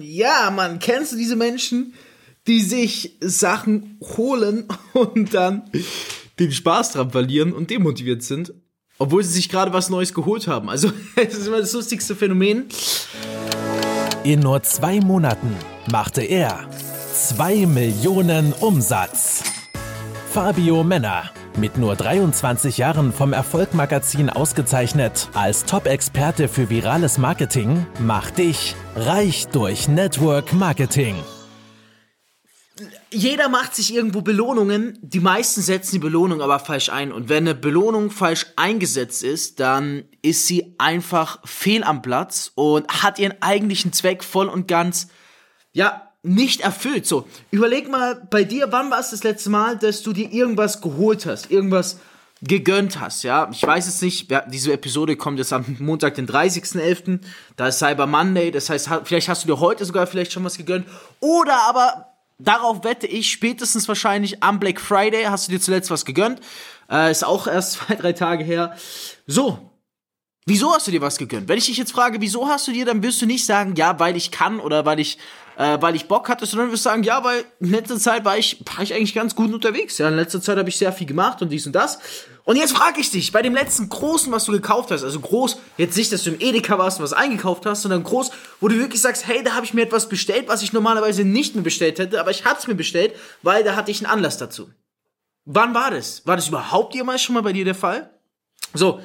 Ja, 0.00 0.50
man, 0.50 0.78
kennst 0.78 1.12
du 1.12 1.16
diese 1.16 1.36
Menschen, 1.36 1.94
die 2.46 2.60
sich 2.60 3.16
Sachen 3.20 3.98
holen 4.16 4.66
und 4.92 5.34
dann 5.34 5.70
den 6.38 6.52
Spaß 6.52 6.92
dran 6.92 7.10
verlieren 7.10 7.52
und 7.52 7.70
demotiviert 7.70 8.22
sind, 8.22 8.52
obwohl 8.98 9.22
sie 9.22 9.32
sich 9.32 9.48
gerade 9.48 9.72
was 9.72 9.90
Neues 9.90 10.14
geholt 10.14 10.46
haben? 10.46 10.68
Also, 10.68 10.92
es 11.16 11.34
ist 11.34 11.46
immer 11.46 11.60
das 11.60 11.72
lustigste 11.72 12.16
Phänomen. 12.16 12.66
In 14.24 14.40
nur 14.40 14.62
zwei 14.62 15.00
Monaten 15.00 15.56
machte 15.90 16.22
er 16.22 16.68
2 17.14 17.66
Millionen 17.66 18.52
Umsatz. 18.52 19.42
Fabio 20.32 20.82
Männer, 20.82 21.30
mit 21.56 21.76
nur 21.76 21.96
23 21.96 22.78
Jahren 22.78 23.12
vom 23.12 23.32
Erfolgmagazin 23.32 24.30
ausgezeichnet 24.30 25.28
als 25.34 25.64
Top-Experte 25.64 26.48
für 26.48 26.70
virales 26.70 27.18
Marketing, 27.18 27.86
macht 27.98 28.38
dich 28.38 28.74
reich 28.96 29.48
durch 29.48 29.88
Network 29.88 30.52
Marketing. 30.52 31.16
Jeder 33.10 33.50
macht 33.50 33.74
sich 33.74 33.94
irgendwo 33.94 34.22
Belohnungen. 34.22 34.98
Die 35.02 35.20
meisten 35.20 35.60
setzen 35.60 35.92
die 35.92 35.98
Belohnung 35.98 36.40
aber 36.40 36.58
falsch 36.58 36.88
ein. 36.88 37.12
Und 37.12 37.28
wenn 37.28 37.44
eine 37.44 37.54
Belohnung 37.54 38.10
falsch 38.10 38.46
eingesetzt 38.56 39.22
ist, 39.22 39.60
dann 39.60 40.04
ist 40.22 40.46
sie 40.46 40.74
einfach 40.78 41.40
fehl 41.44 41.84
am 41.84 42.00
Platz 42.00 42.52
und 42.54 43.02
hat 43.02 43.18
ihren 43.18 43.40
eigentlichen 43.42 43.92
Zweck 43.92 44.24
voll 44.24 44.48
und 44.48 44.66
ganz, 44.66 45.08
ja, 45.72 46.11
nicht 46.22 46.60
erfüllt. 46.60 47.06
So, 47.06 47.26
überleg 47.50 47.90
mal 47.90 48.26
bei 48.30 48.44
dir, 48.44 48.70
wann 48.70 48.90
war 48.90 49.00
es 49.00 49.10
das 49.10 49.24
letzte 49.24 49.50
Mal, 49.50 49.76
dass 49.76 50.02
du 50.02 50.12
dir 50.12 50.30
irgendwas 50.32 50.80
geholt 50.80 51.26
hast, 51.26 51.50
irgendwas 51.50 51.98
gegönnt 52.42 53.00
hast, 53.00 53.22
ja. 53.22 53.48
Ich 53.52 53.62
weiß 53.62 53.86
es 53.86 54.02
nicht, 54.02 54.30
ja, 54.30 54.40
diese 54.40 54.72
Episode 54.72 55.16
kommt 55.16 55.38
jetzt 55.38 55.52
am 55.52 55.76
Montag, 55.78 56.16
den 56.16 56.26
30.11., 56.26 57.20
da 57.56 57.68
ist 57.68 57.78
Cyber 57.78 58.06
Monday, 58.06 58.50
das 58.50 58.68
heißt, 58.68 58.90
vielleicht 59.04 59.28
hast 59.28 59.44
du 59.44 59.46
dir 59.48 59.60
heute 59.60 59.84
sogar 59.84 60.06
vielleicht 60.06 60.32
schon 60.32 60.44
was 60.44 60.56
gegönnt, 60.56 60.86
oder 61.20 61.56
aber, 61.68 62.08
darauf 62.38 62.82
wette 62.82 63.06
ich, 63.06 63.30
spätestens 63.30 63.86
wahrscheinlich 63.86 64.42
am 64.42 64.58
Black 64.58 64.80
Friday 64.80 65.24
hast 65.24 65.46
du 65.46 65.52
dir 65.52 65.60
zuletzt 65.60 65.90
was 65.90 66.04
gegönnt, 66.04 66.40
äh, 66.90 67.12
ist 67.12 67.24
auch 67.24 67.46
erst 67.46 67.72
zwei, 67.86 67.94
drei 67.94 68.12
Tage 68.12 68.44
her. 68.44 68.76
So, 69.26 69.68
Wieso 70.44 70.74
hast 70.74 70.88
du 70.88 70.90
dir 70.90 71.00
was 71.00 71.18
gegönnt? 71.18 71.48
Wenn 71.48 71.58
ich 71.58 71.66
dich 71.66 71.76
jetzt 71.76 71.92
frage, 71.92 72.20
wieso 72.20 72.48
hast 72.48 72.66
du 72.66 72.72
dir, 72.72 72.84
dann 72.84 73.04
wirst 73.04 73.22
du 73.22 73.26
nicht 73.26 73.46
sagen, 73.46 73.76
ja, 73.76 74.00
weil 74.00 74.16
ich 74.16 74.32
kann 74.32 74.58
oder 74.58 74.84
weil 74.84 74.98
ich 74.98 75.18
äh, 75.56 75.78
weil 75.80 75.94
ich 75.94 76.08
Bock 76.08 76.28
hatte, 76.28 76.46
sondern 76.46 76.70
wirst 76.70 76.82
sagen, 76.82 77.02
ja, 77.02 77.22
weil 77.24 77.44
in 77.60 77.70
letzter 77.70 77.98
Zeit 77.98 78.24
war 78.24 78.38
ich, 78.38 78.62
war 78.64 78.82
ich 78.82 78.94
eigentlich 78.94 79.14
ganz 79.14 79.34
gut 79.34 79.52
unterwegs. 79.52 79.98
Ja, 79.98 80.08
in 80.08 80.16
letzter 80.16 80.40
Zeit 80.40 80.58
habe 80.58 80.68
ich 80.68 80.76
sehr 80.76 80.92
viel 80.92 81.06
gemacht 81.06 81.42
und 81.42 81.50
dies 81.50 81.66
und 81.66 81.72
das. 81.72 81.98
Und 82.44 82.56
jetzt 82.56 82.76
frage 82.76 83.00
ich 83.00 83.10
dich, 83.10 83.30
bei 83.30 83.42
dem 83.42 83.54
letzten 83.54 83.88
großen, 83.88 84.32
was 84.32 84.46
du 84.46 84.52
gekauft 84.52 84.90
hast, 84.90 85.04
also 85.04 85.20
groß, 85.20 85.58
jetzt 85.76 85.96
nicht, 85.96 86.12
dass 86.12 86.24
du 86.24 86.30
im 86.30 86.40
Edeka 86.40 86.76
warst 86.76 86.98
und 86.98 87.04
was 87.04 87.12
eingekauft 87.12 87.66
hast, 87.66 87.82
sondern 87.82 88.02
groß, 88.02 88.32
wo 88.60 88.68
du 88.68 88.76
wirklich 88.78 89.00
sagst, 89.00 89.26
hey, 89.28 89.44
da 89.44 89.54
habe 89.54 89.64
ich 89.64 89.74
mir 89.74 89.82
etwas 89.82 90.08
bestellt, 90.08 90.48
was 90.48 90.62
ich 90.62 90.72
normalerweise 90.72 91.24
nicht 91.24 91.54
mehr 91.54 91.62
bestellt 91.62 91.98
hätte, 91.98 92.18
aber 92.18 92.32
ich 92.32 92.44
habe 92.44 92.58
es 92.58 92.66
mir 92.66 92.74
bestellt, 92.74 93.14
weil 93.42 93.62
da 93.62 93.76
hatte 93.76 93.92
ich 93.92 94.04
einen 94.04 94.12
Anlass 94.12 94.38
dazu. 94.38 94.70
Wann 95.44 95.74
war 95.74 95.90
das? 95.90 96.26
War 96.26 96.36
das 96.36 96.48
überhaupt 96.48 96.94
jemals 96.94 97.22
schon 97.22 97.34
mal 97.34 97.42
bei 97.42 97.52
dir 97.52 97.64
der 97.64 97.74
Fall? 97.74 98.10
So, 98.74 99.00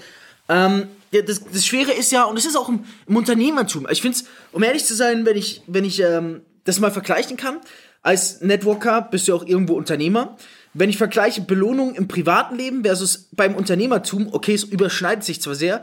ähm, 0.49 0.87
das, 1.11 1.41
das 1.43 1.65
Schwere 1.65 1.91
ist 1.91 2.11
ja, 2.11 2.23
und 2.23 2.37
es 2.37 2.45
ist 2.45 2.55
auch 2.55 2.69
im, 2.69 2.83
im 3.07 3.15
Unternehmertum. 3.15 3.87
Ich 3.89 4.01
finde 4.01 4.17
es, 4.17 4.25
um 4.51 4.63
ehrlich 4.63 4.85
zu 4.85 4.95
sein, 4.95 5.25
wenn 5.25 5.37
ich, 5.37 5.61
wenn 5.67 5.85
ich 5.85 6.01
ähm, 6.01 6.41
das 6.63 6.79
mal 6.79 6.91
vergleichen 6.91 7.37
kann, 7.37 7.59
als 8.01 8.41
Networker 8.41 9.01
bist 9.01 9.27
du 9.27 9.35
auch 9.35 9.45
irgendwo 9.45 9.73
Unternehmer. 9.75 10.37
Wenn 10.73 10.89
ich 10.89 10.97
vergleiche 10.97 11.41
Belohnung 11.41 11.95
im 11.95 12.07
privaten 12.07 12.55
Leben 12.55 12.83
versus 12.83 13.29
beim 13.31 13.55
Unternehmertum, 13.55 14.29
okay, 14.31 14.53
es 14.53 14.63
überschneidet 14.63 15.23
sich 15.23 15.41
zwar 15.41 15.55
sehr, 15.55 15.81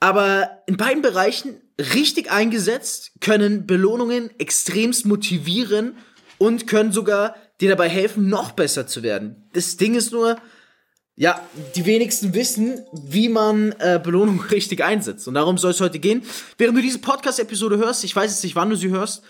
aber 0.00 0.62
in 0.66 0.76
beiden 0.76 1.02
Bereichen 1.02 1.60
richtig 1.78 2.30
eingesetzt 2.30 3.12
können 3.20 3.66
Belohnungen 3.66 4.30
extremst 4.38 5.06
motivieren 5.06 5.96
und 6.38 6.66
können 6.66 6.92
sogar 6.92 7.36
dir 7.60 7.70
dabei 7.70 7.88
helfen, 7.88 8.28
noch 8.28 8.52
besser 8.52 8.86
zu 8.86 9.02
werden. 9.02 9.48
Das 9.52 9.76
Ding 9.76 9.94
ist 9.94 10.12
nur, 10.12 10.36
ja, 11.16 11.40
die 11.76 11.86
wenigsten 11.86 12.34
wissen, 12.34 12.84
wie 12.92 13.28
man 13.28 13.72
äh, 13.78 14.00
Belohnung 14.02 14.40
richtig 14.50 14.82
einsetzt. 14.82 15.28
Und 15.28 15.34
darum 15.34 15.58
soll 15.58 15.70
es 15.70 15.80
heute 15.80 15.98
gehen. 15.98 16.22
Während 16.58 16.76
du 16.76 16.82
diese 16.82 16.98
Podcast-Episode 16.98 17.76
hörst, 17.76 18.04
ich 18.04 18.14
weiß 18.14 18.30
jetzt 18.30 18.42
nicht, 18.42 18.56
wann 18.56 18.70
du 18.70 18.76
sie 18.76 18.90
hörst, 18.90 19.22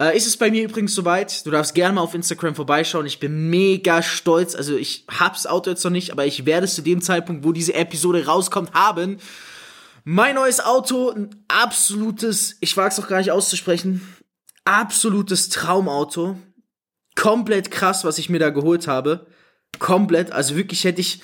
äh, 0.00 0.16
ist 0.16 0.26
es 0.26 0.36
bei 0.36 0.50
mir 0.50 0.64
übrigens 0.64 0.94
soweit. 0.94 1.44
Du 1.46 1.50
darfst 1.50 1.74
gerne 1.74 1.94
mal 1.94 2.02
auf 2.02 2.14
Instagram 2.14 2.54
vorbeischauen. 2.54 3.06
Ich 3.06 3.20
bin 3.20 3.48
mega 3.48 4.02
stolz. 4.02 4.54
Also 4.54 4.76
ich 4.76 5.06
hab's 5.08 5.46
Auto 5.46 5.70
jetzt 5.70 5.84
noch 5.84 5.90
nicht, 5.90 6.10
aber 6.10 6.26
ich 6.26 6.44
werde 6.44 6.64
es 6.64 6.74
zu 6.74 6.82
dem 6.82 7.00
Zeitpunkt, 7.00 7.44
wo 7.44 7.52
diese 7.52 7.74
Episode 7.74 8.26
rauskommt, 8.26 8.72
haben. 8.74 9.18
Mein 10.04 10.34
neues 10.34 10.60
Auto, 10.60 11.10
ein 11.10 11.30
absolutes, 11.48 12.56
ich 12.60 12.76
wag's 12.76 12.98
auch 12.98 13.08
gar 13.08 13.18
nicht 13.18 13.30
auszusprechen, 13.30 14.00
absolutes 14.64 15.50
Traumauto. 15.50 16.36
Komplett 17.14 17.70
krass, 17.70 18.04
was 18.04 18.18
ich 18.18 18.30
mir 18.30 18.38
da 18.38 18.50
geholt 18.50 18.86
habe. 18.86 19.26
Komplett. 19.78 20.32
Also 20.32 20.56
wirklich 20.56 20.84
hätte 20.84 21.00
ich. 21.00 21.22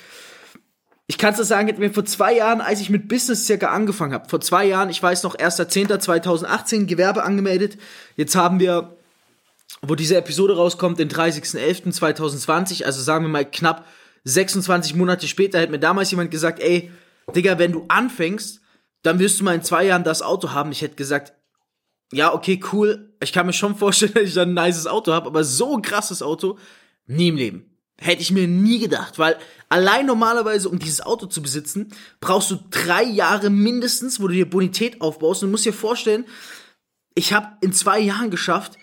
Ich 1.09 1.17
kann 1.17 1.33
es 1.33 1.47
sagen, 1.47 1.67
hätte 1.67 1.79
mir 1.79 1.93
vor 1.93 2.03
zwei 2.03 2.35
Jahren, 2.35 2.59
als 2.59 2.81
ich 2.81 2.89
mit 2.89 3.07
Business 3.07 3.45
circa 3.45 3.67
angefangen 3.67 4.13
habe, 4.13 4.27
vor 4.27 4.41
zwei 4.41 4.65
Jahren, 4.65 4.89
ich 4.89 5.01
weiß 5.01 5.23
noch, 5.23 5.37
1.10.2018 5.37 6.85
Gewerbe 6.85 7.23
angemeldet. 7.23 7.77
Jetzt 8.17 8.35
haben 8.35 8.59
wir, 8.59 8.97
wo 9.81 9.95
diese 9.95 10.17
Episode 10.17 10.57
rauskommt, 10.57 10.99
den 10.99 11.09
30.11.2020, 11.09 12.83
also 12.83 13.01
sagen 13.01 13.23
wir 13.23 13.29
mal 13.29 13.49
knapp 13.49 13.85
26 14.25 14.95
Monate 14.95 15.29
später, 15.29 15.59
hätte 15.59 15.71
mir 15.71 15.79
damals 15.79 16.11
jemand 16.11 16.29
gesagt, 16.29 16.59
ey, 16.59 16.91
Digga, 17.33 17.57
wenn 17.57 17.71
du 17.71 17.85
anfängst, 17.87 18.59
dann 19.01 19.19
wirst 19.19 19.39
du 19.39 19.45
mal 19.45 19.55
in 19.55 19.63
zwei 19.63 19.85
Jahren 19.85 20.03
das 20.03 20.21
Auto 20.21 20.51
haben. 20.51 20.73
Ich 20.73 20.81
hätte 20.81 20.95
gesagt, 20.95 21.33
ja, 22.11 22.33
okay, 22.33 22.59
cool. 22.71 23.13
Ich 23.21 23.33
kann 23.33 23.45
mir 23.45 23.53
schon 23.53 23.75
vorstellen, 23.75 24.13
dass 24.13 24.23
ich 24.23 24.33
dann 24.33 24.57
ein 24.57 24.65
nices 24.65 24.87
Auto 24.87 25.13
habe, 25.13 25.27
aber 25.27 25.43
so 25.43 25.75
ein 25.75 25.81
krasses 25.81 26.21
Auto, 26.21 26.57
nie 27.05 27.29
im 27.29 27.35
Leben. 27.35 27.66
Hätte 27.99 28.21
ich 28.21 28.31
mir 28.31 28.47
nie 28.47 28.79
gedacht, 28.79 29.17
weil 29.17 29.37
allein 29.69 30.05
normalerweise, 30.05 30.69
um 30.69 30.77
dieses 30.77 31.01
Auto 31.01 31.25
zu 31.25 31.41
besitzen, 31.41 31.91
brauchst 32.19 32.51
du 32.51 32.59
drei 32.69 33.03
Jahre 33.03 33.49
mindestens, 33.49 34.19
wo 34.19 34.27
du 34.27 34.33
dir 34.33 34.49
Bonität 34.49 35.01
aufbaust. 35.01 35.41
Und 35.41 35.49
du 35.49 35.51
musst 35.51 35.65
dir 35.65 35.73
vorstellen, 35.73 36.25
ich 37.15 37.33
habe 37.33 37.57
in 37.61 37.73
zwei 37.73 37.99
Jahren 37.99 38.29
geschafft, 38.29 38.77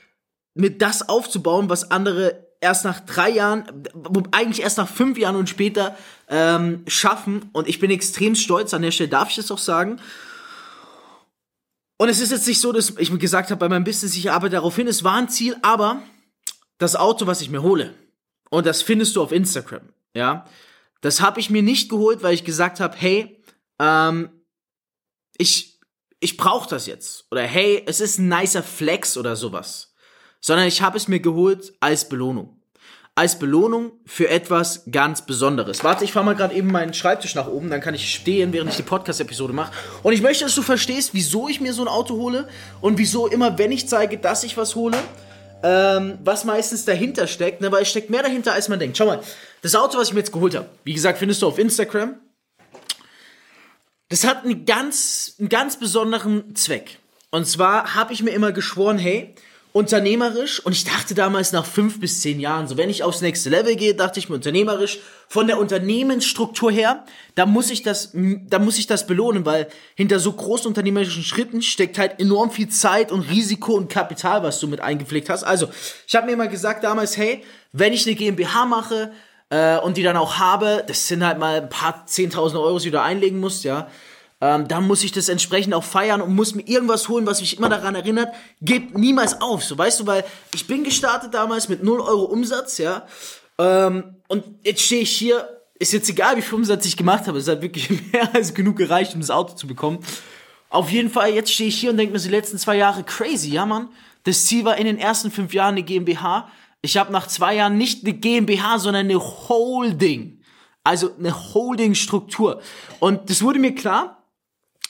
mir 0.54 0.70
das 0.70 1.08
aufzubauen, 1.08 1.69
was 1.69 1.91
andere 1.91 2.44
erst 2.60 2.84
nach 2.84 3.00
drei 3.00 3.30
Jahren, 3.30 3.84
eigentlich 4.32 4.62
erst 4.62 4.78
nach 4.78 4.88
fünf 4.88 5.19
Jahren 5.19 5.36
und 5.36 5.48
später 5.48 5.96
ähm, 6.28 6.82
schaffen. 6.88 7.50
Und 7.52 7.69
ich 7.69 7.78
bin 7.78 7.91
extrem 7.91 8.34
stolz, 8.34 8.75
an 8.75 8.82
der 8.82 8.91
Stelle 8.91 9.10
darf 9.10 9.31
ich 9.31 9.36
das 9.36 9.50
auch 9.50 9.58
sagen. 9.58 10.00
Und 11.98 12.08
es 12.08 12.20
ist 12.20 12.32
jetzt 12.32 12.48
nicht 12.48 12.60
so, 12.60 12.72
dass 12.72 12.94
ich 12.98 13.12
mir 13.12 13.19
gesagt 13.19 13.50
habe, 13.50 13.58
bei 13.60 13.69
meinem 13.69 13.84
Business, 13.84 14.16
ich 14.16 14.31
arbeite 14.31 14.56
darauf 14.56 14.75
hin, 14.75 14.88
es 14.88 15.04
war 15.04 15.14
ein 15.14 15.28
Ziel, 15.28 15.56
aber 15.62 16.02
das 16.78 16.96
Auto, 16.96 17.26
was 17.26 17.41
ich 17.41 17.50
mir 17.50 17.62
hole, 17.62 17.94
und 18.54 18.66
das 18.66 18.82
findest 18.82 19.16
du 19.16 19.22
auf 19.22 19.32
Instagram, 19.32 19.88
ja. 20.15 20.47
Das 21.00 21.20
habe 21.20 21.41
ich 21.41 21.50
mir 21.50 21.62
nicht 21.62 21.91
geholt, 21.91 22.22
weil 22.22 22.34
ich 22.34 22.44
gesagt 22.44 22.78
habe, 22.78 22.97
hey, 22.97 23.42
ähm, 23.81 24.31
ich, 25.37 25.81
ich 26.20 26.37
brauche 26.37 26.69
das 26.69 26.87
jetzt. 26.87 27.26
Oder 27.32 27.43
hey, 27.43 27.82
es 27.87 28.00
ist 28.00 28.19
ein 28.19 28.28
nicer 28.28 28.62
Flex 28.62 29.16
oder 29.16 29.34
sowas. 29.34 29.94
Sondern 30.41 30.69
ich 30.69 30.82
habe 30.82 30.97
es 30.97 31.09
mir 31.09 31.19
geholt 31.19 31.75
als 31.81 32.09
Belohnung. 32.09 32.60
Als 33.16 33.38
Belohnung 33.38 33.93
für 34.06 34.28
etwas 34.28 34.84
ganz 34.91 35.26
Besonderes. 35.26 35.82
Warte, 35.82 36.04
ich 36.04 36.12
fahre 36.12 36.25
mal 36.25 36.37
gerade 36.37 36.54
eben 36.54 36.70
meinen 36.70 36.94
Schreibtisch 36.94 37.34
nach 37.34 37.48
oben, 37.48 37.70
dann 37.70 37.81
kann 37.81 37.94
ich 37.94 38.14
stehen, 38.14 38.53
während 38.53 38.70
ich 38.70 38.76
die 38.76 38.82
Podcast-Episode 38.82 39.53
mache. 39.53 39.72
Und 40.04 40.12
ich 40.12 40.22
möchte, 40.22 40.44
dass 40.44 40.54
du 40.54 40.62
verstehst, 40.62 41.10
wieso 41.12 41.48
ich 41.48 41.60
mir 41.60 41.72
so 41.72 41.82
ein 41.82 41.88
Auto 41.88 42.14
hole 42.14 42.48
und 42.81 42.98
wieso 42.98 43.26
immer, 43.26 43.59
wenn 43.59 43.72
ich 43.72 43.88
zeige, 43.88 44.16
dass 44.16 44.44
ich 44.44 44.56
was 44.56 44.76
hole, 44.76 44.97
ähm, 45.64 46.19
was 46.22 46.44
meistens 46.44 46.84
dahinter 46.84 47.26
steckt, 47.26 47.62
ne, 47.62 47.72
weil 47.72 47.82
es 47.82 47.88
steckt 47.88 48.10
mehr 48.10 48.22
dahinter, 48.22 48.52
als 48.52 48.69
man 48.69 48.78
denkt. 48.78 48.98
Schau 48.98 49.06
mal, 49.06 49.20
das 49.62 49.75
Auto, 49.75 49.97
was 49.97 50.08
ich 50.08 50.14
mir 50.14 50.20
jetzt 50.20 50.32
geholt 50.32 50.54
habe, 50.54 50.69
wie 50.84 50.92
gesagt, 50.92 51.19
findest 51.19 51.41
du 51.41 51.48
auf 51.48 51.58
Instagram. 51.58 52.20
Das 54.10 54.26
hat 54.26 54.44
einen 54.44 54.66
ganz, 54.66 55.36
einen 55.38 55.48
ganz 55.48 55.78
besonderen 55.78 56.54
Zweck. 56.54 56.98
Und 57.30 57.47
zwar 57.47 57.94
habe 57.94 58.12
ich 58.12 58.22
mir 58.22 58.32
immer 58.32 58.52
geschworen, 58.52 58.98
hey, 58.98 59.34
unternehmerisch 59.75 60.61
und 60.61 60.71
ich 60.71 60.85
dachte 60.85 61.17
damals 61.17 61.50
nach 61.50 61.67
fünf 61.67 61.99
bis 61.99 62.21
zehn 62.21 62.38
Jahren, 62.38 62.69
so 62.69 62.76
wenn 62.76 62.88
ich 62.88 63.03
aufs 63.03 63.23
nächste 63.23 63.50
Level 63.50 63.75
gehe, 63.75 63.97
dachte 63.97 64.21
ich 64.21 64.29
mir 64.29 64.37
unternehmerisch, 64.37 65.00
von 65.26 65.49
der 65.49 65.59
Unternehmensstruktur 65.59 66.71
her, 66.71 67.05
da 67.35 67.44
muss 67.44 67.73
ich 67.73 67.82
das, 67.82 68.12
da 68.15 68.61
muss 68.61 68.79
ich 68.79 68.87
das 68.87 69.09
belohnen, 69.09 69.44
weil 69.44 69.67
hinter 69.97 70.21
so 70.21 70.32
großen 70.32 70.69
unternehmerischen 70.69 71.25
Schritten 71.25 71.61
steckt 71.61 71.99
halt 71.99 72.21
enorm 72.21 72.53
viel 72.53 72.69
Zeit 72.69 73.11
und 73.11 73.23
Risiko 73.23 73.75
und 73.75 73.91
Kapital, 73.91 74.44
was 74.44 74.61
du 74.61 74.69
mit 74.69 74.81
eingepflegt 74.81 75.29
hast. 75.29 75.43
Also, 75.43 75.69
ich 76.06 76.15
habe 76.15 76.27
mir 76.27 76.35
immer 76.35 76.47
gesagt 76.47 76.85
damals, 76.85 77.17
hey, 77.17 77.43
wenn 77.73 77.93
ich 77.93 78.06
eine 78.06 78.15
GmbH 78.15 78.67
mache, 78.67 79.11
äh, 79.50 79.79
und 79.79 79.97
die 79.97 80.05
dann 80.05 80.17
auch 80.17 80.38
habe, 80.38 80.85
das 80.87 81.09
sind 81.09 81.27
halt 81.27 81.38
mal 81.38 81.62
ein 81.62 81.69
paar 81.69 82.06
10.000 82.06 82.55
Euro, 82.61 82.79
die 82.79 82.87
du 82.87 82.93
da 82.93 83.03
einlegen 83.03 83.41
musst, 83.41 83.65
ja, 83.65 83.88
ähm, 84.44 84.69
dann 84.69 84.87
muss 84.87 85.02
ich 85.02 85.11
das 85.11 85.31
entsprechend 85.31 85.73
auch 85.73 85.85
feiern 85.85 86.20
und 86.20 86.35
muss 86.35 86.55
mir 86.55 86.69
irgendwas 86.69 87.08
holen, 87.08 87.25
was 87.25 87.41
mich 87.41 87.56
immer 87.56 87.70
daran 87.70 87.94
erinnert, 87.94 88.29
gebt 88.61 88.96
niemals 88.99 89.41
auf, 89.41 89.64
so 89.64 89.79
weißt 89.79 90.00
du, 90.00 90.06
weil 90.06 90.23
ich 90.55 90.67
bin 90.67 90.85
gestartet 90.85 91.32
damals 91.32 91.70
mit 91.70 91.82
0 91.82 91.99
Euro 92.00 92.25
Umsatz, 92.25 92.76
ja, 92.76 93.06
ähm, 93.58 94.17
und 94.29 94.44
jetzt 94.62 94.82
stehe 94.82 95.00
ich 95.00 95.17
hier, 95.17 95.49
ist 95.79 95.94
jetzt 95.94 96.11
egal, 96.11 96.37
wie 96.37 96.43
viel 96.43 96.56
Umsatz 96.56 96.85
ich 96.85 96.94
gemacht 96.94 97.26
habe, 97.26 97.38
es 97.38 97.49
hat 97.49 97.62
wirklich 97.62 97.88
mehr 98.12 98.35
als 98.35 98.52
genug 98.52 98.76
gereicht, 98.76 99.14
um 99.14 99.20
das 99.20 99.31
Auto 99.31 99.55
zu 99.55 99.67
bekommen. 99.67 100.00
Auf 100.69 100.91
jeden 100.91 101.08
Fall, 101.08 101.32
jetzt 101.32 101.50
stehe 101.50 101.70
ich 101.70 101.79
hier 101.79 101.91
und 101.93 101.96
denke 101.96 102.12
mir, 102.12 102.19
so 102.19 102.29
die 102.29 102.35
letzten 102.35 102.58
zwei 102.58 102.76
Jahre 102.76 103.02
crazy, 103.02 103.49
ja, 103.49 103.64
Mann. 103.64 103.88
Das 104.25 104.44
Ziel 104.44 104.67
war 104.67 104.76
in 104.76 104.85
den 104.85 104.99
ersten 104.99 105.31
fünf 105.31 105.55
Jahren 105.55 105.75
eine 105.75 105.85
GmbH. 105.85 106.50
Ich 106.82 106.99
habe 106.99 107.12
nach 107.12 107.29
zwei 107.29 107.55
Jahren 107.55 107.79
nicht 107.79 108.05
eine 108.05 108.12
GmbH, 108.12 108.79
sondern 108.79 109.06
eine 109.06 109.19
Holding. 109.19 110.41
Also 110.82 111.12
eine 111.19 111.55
Holding-Struktur. 111.55 112.61
Und 113.00 113.31
das 113.31 113.41
wurde 113.41 113.58
mir 113.58 113.75
klar 113.75 114.24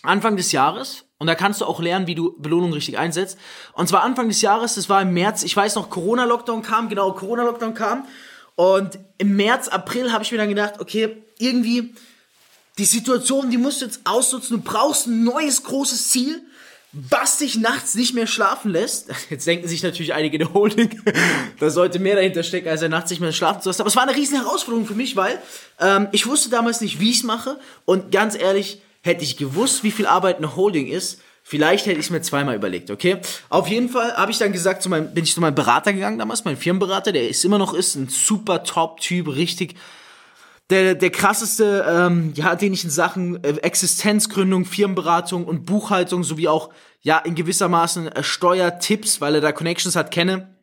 Anfang 0.06 0.36
des 0.36 0.52
Jahres. 0.52 1.04
Und 1.18 1.26
da 1.26 1.34
kannst 1.34 1.60
du 1.60 1.64
auch 1.64 1.80
lernen, 1.80 2.06
wie 2.06 2.14
du 2.14 2.34
Belohnung 2.38 2.72
richtig 2.72 2.98
einsetzt. 2.98 3.38
Und 3.72 3.88
zwar 3.88 4.02
Anfang 4.02 4.28
des 4.28 4.42
Jahres, 4.42 4.74
das 4.74 4.88
war 4.88 5.02
im 5.02 5.14
März. 5.14 5.42
Ich 5.42 5.56
weiß 5.56 5.74
noch, 5.76 5.90
Corona-Lockdown 5.90 6.62
kam, 6.62 6.88
genau, 6.88 7.12
Corona-Lockdown 7.12 7.74
kam. 7.74 8.06
Und 8.56 8.98
im 9.18 9.36
März, 9.36 9.68
April 9.68 10.12
habe 10.12 10.22
ich 10.22 10.32
mir 10.32 10.38
dann 10.38 10.48
gedacht, 10.48 10.80
okay, 10.80 11.22
irgendwie 11.38 11.94
die 12.78 12.84
Situation, 12.84 13.50
die 13.50 13.58
musst 13.58 13.80
du 13.80 13.86
jetzt 13.86 14.00
ausnutzen. 14.04 14.56
Du 14.58 14.62
brauchst 14.62 15.06
ein 15.06 15.24
neues 15.24 15.62
großes 15.62 16.10
Ziel, 16.10 16.42
was 16.92 17.38
dich 17.38 17.56
nachts 17.56 17.94
nicht 17.94 18.14
mehr 18.14 18.26
schlafen 18.26 18.70
lässt. 18.70 19.08
Jetzt 19.30 19.46
denken 19.46 19.66
sich 19.66 19.82
natürlich 19.82 20.14
einige 20.14 20.36
in 20.36 20.44
der 20.44 20.54
Holding, 20.54 21.02
da 21.58 21.70
sollte 21.70 21.98
mehr 21.98 22.14
dahinter 22.14 22.44
stecken, 22.44 22.68
als 22.68 22.82
er 22.82 22.88
nachts 22.88 23.10
nicht 23.10 23.20
mehr 23.20 23.32
schlafen 23.32 23.62
zu 23.62 23.68
lassen. 23.68 23.82
Aber 23.82 23.88
es 23.88 23.96
war 23.96 24.04
eine 24.04 24.14
riesen 24.14 24.40
Herausforderung 24.40 24.86
für 24.86 24.94
mich, 24.94 25.16
weil 25.16 25.40
ähm, 25.80 26.08
ich 26.12 26.26
wusste 26.26 26.50
damals 26.50 26.80
nicht, 26.80 27.00
wie 27.00 27.10
ich 27.10 27.18
es 27.18 27.22
mache. 27.24 27.58
Und 27.84 28.12
ganz 28.12 28.36
ehrlich, 28.36 28.80
hätte 29.04 29.22
ich 29.22 29.36
gewusst, 29.36 29.84
wie 29.84 29.92
viel 29.92 30.06
Arbeit 30.06 30.38
eine 30.38 30.56
Holding 30.56 30.88
ist, 30.88 31.20
Vielleicht 31.46 31.84
hätte 31.84 32.00
ich 32.00 32.06
es 32.06 32.10
mir 32.10 32.22
zweimal 32.22 32.56
überlegt, 32.56 32.90
okay? 32.90 33.18
Auf 33.50 33.68
jeden 33.68 33.90
Fall 33.90 34.16
habe 34.16 34.32
ich 34.32 34.38
dann 34.38 34.50
gesagt, 34.50 34.82
zu 34.82 34.88
meinem, 34.88 35.12
bin 35.12 35.24
ich 35.24 35.34
zu 35.34 35.42
meinem 35.42 35.54
Berater 35.54 35.92
gegangen 35.92 36.18
damals, 36.18 36.46
mein 36.46 36.56
Firmenberater, 36.56 37.12
der 37.12 37.28
ist 37.28 37.44
immer 37.44 37.58
noch 37.58 37.74
ist, 37.74 37.96
ein 37.96 38.08
super 38.08 38.64
Top-Typ, 38.64 39.28
richtig 39.28 39.74
der, 40.70 40.94
der 40.94 41.10
krasseste, 41.10 41.84
ähm, 41.88 42.32
ja, 42.34 42.54
den 42.54 42.72
ich 42.72 42.84
in 42.84 42.90
Sachen 42.90 43.42
äh, 43.44 43.56
Existenzgründung, 43.58 44.64
Firmenberatung 44.64 45.44
und 45.44 45.66
Buchhaltung 45.66 46.24
sowie 46.24 46.48
auch, 46.48 46.70
ja, 47.02 47.18
in 47.18 47.34
gewissermaßen 47.34 48.08
äh, 48.08 48.22
Steuertipps, 48.22 49.20
weil 49.20 49.34
er 49.34 49.40
da 49.40 49.52
Connections 49.52 49.96
hat, 49.96 50.10
kenne. 50.10 50.54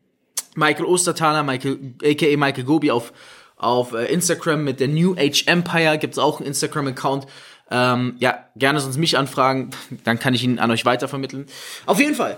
Michael 0.56 0.86
Ostertaler, 0.86 1.44
Michael, 1.44 1.96
aka 2.04 2.36
Michael 2.36 2.64
Gobi 2.64 2.92
auf, 2.92 3.14
auf 3.58 3.94
äh, 3.94 4.06
Instagram 4.06 4.64
mit 4.64 4.80
der 4.80 4.88
New 4.88 5.16
Age 5.18 5.46
Empire, 5.46 6.00
gibt's 6.00 6.18
auch 6.18 6.40
einen 6.40 6.48
Instagram-Account. 6.48 7.28
Ähm, 7.72 8.16
ja, 8.20 8.46
gerne 8.56 8.80
sonst 8.80 8.98
mich 8.98 9.18
anfragen, 9.18 9.72
dann 10.04 10.20
kann 10.20 10.34
ich 10.34 10.44
ihn 10.44 10.60
an 10.60 10.70
euch 10.72 10.86
weitervermitteln. 10.86 11.46
Auf 11.86 12.00
jeden 12.00 12.16
Fall 12.16 12.38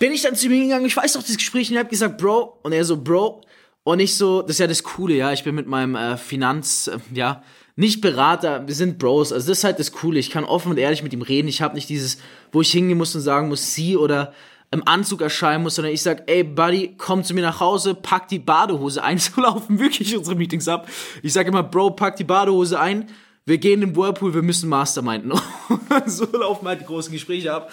bin 0.00 0.12
ich 0.12 0.22
dann 0.22 0.34
zu 0.34 0.46
ihm 0.46 0.62
gegangen, 0.62 0.86
ich 0.86 0.96
weiß 0.96 1.14
noch 1.14 1.22
das 1.22 1.36
Gespräch, 1.36 1.68
und 1.68 1.74
ich 1.74 1.78
habe 1.78 1.90
gesagt, 1.90 2.16
Bro, 2.16 2.58
und 2.62 2.72
er 2.72 2.84
so, 2.84 2.96
Bro, 2.96 3.42
und 3.84 4.00
ich 4.00 4.16
so, 4.16 4.42
das 4.42 4.52
ist 4.52 4.58
ja 4.58 4.66
das 4.66 4.82
Coole, 4.82 5.14
ja, 5.14 5.32
ich 5.32 5.44
bin 5.44 5.54
mit 5.54 5.66
meinem 5.66 5.94
äh, 5.94 6.16
Finanz, 6.16 6.88
äh, 6.88 6.98
ja, 7.14 7.42
nicht 7.76 8.00
Berater, 8.00 8.66
wir 8.66 8.74
sind 8.74 8.98
Bros, 8.98 9.32
also 9.32 9.48
das 9.48 9.58
ist 9.58 9.64
halt 9.64 9.78
das 9.78 9.92
Coole, 9.92 10.18
ich 10.18 10.30
kann 10.30 10.44
offen 10.44 10.70
und 10.70 10.78
ehrlich 10.78 11.02
mit 11.02 11.12
ihm 11.12 11.22
reden, 11.22 11.48
ich 11.48 11.62
habe 11.62 11.74
nicht 11.74 11.88
dieses, 11.88 12.18
wo 12.50 12.60
ich 12.62 12.70
hingehen 12.70 12.98
muss 12.98 13.14
und 13.14 13.20
sagen 13.20 13.48
muss, 13.48 13.74
sie 13.74 13.96
oder 13.96 14.32
im 14.70 14.86
Anzug 14.86 15.20
erscheinen 15.20 15.62
muss, 15.64 15.74
sondern 15.74 15.92
ich 15.92 16.02
sag, 16.02 16.30
ey 16.30 16.44
Buddy, 16.44 16.94
komm 16.96 17.22
zu 17.22 17.34
mir 17.34 17.42
nach 17.42 17.60
Hause, 17.60 17.94
pack 17.94 18.28
die 18.28 18.38
Badehose 18.38 19.02
ein, 19.02 19.18
so 19.18 19.40
laufen 19.40 19.78
wirklich 19.78 20.16
unsere 20.16 20.36
Meetings 20.36 20.68
ab. 20.68 20.88
Ich 21.22 21.32
sag 21.32 21.46
immer, 21.46 21.62
Bro, 21.62 21.90
pack 21.90 22.16
die 22.16 22.24
Badehose 22.24 22.80
ein, 22.80 23.08
wir 23.46 23.58
gehen 23.58 23.82
im 23.82 23.96
Whirlpool, 23.96 24.34
wir 24.34 24.42
müssen 24.42 24.68
Masterminden. 24.68 25.32
so 26.06 26.26
laufen 26.32 26.66
halt 26.68 26.80
die 26.80 26.86
großen 26.86 27.12
Gespräche 27.12 27.52
ab. 27.52 27.72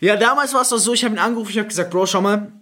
Ja, 0.00 0.16
damals 0.16 0.52
war 0.52 0.62
es 0.62 0.68
doch 0.68 0.78
so, 0.78 0.92
ich 0.92 1.04
habe 1.04 1.14
ihn 1.14 1.18
angerufen, 1.18 1.50
ich 1.50 1.58
habe 1.58 1.68
gesagt, 1.68 1.90
Bro, 1.90 2.06
schau 2.06 2.20
mal, 2.20 2.52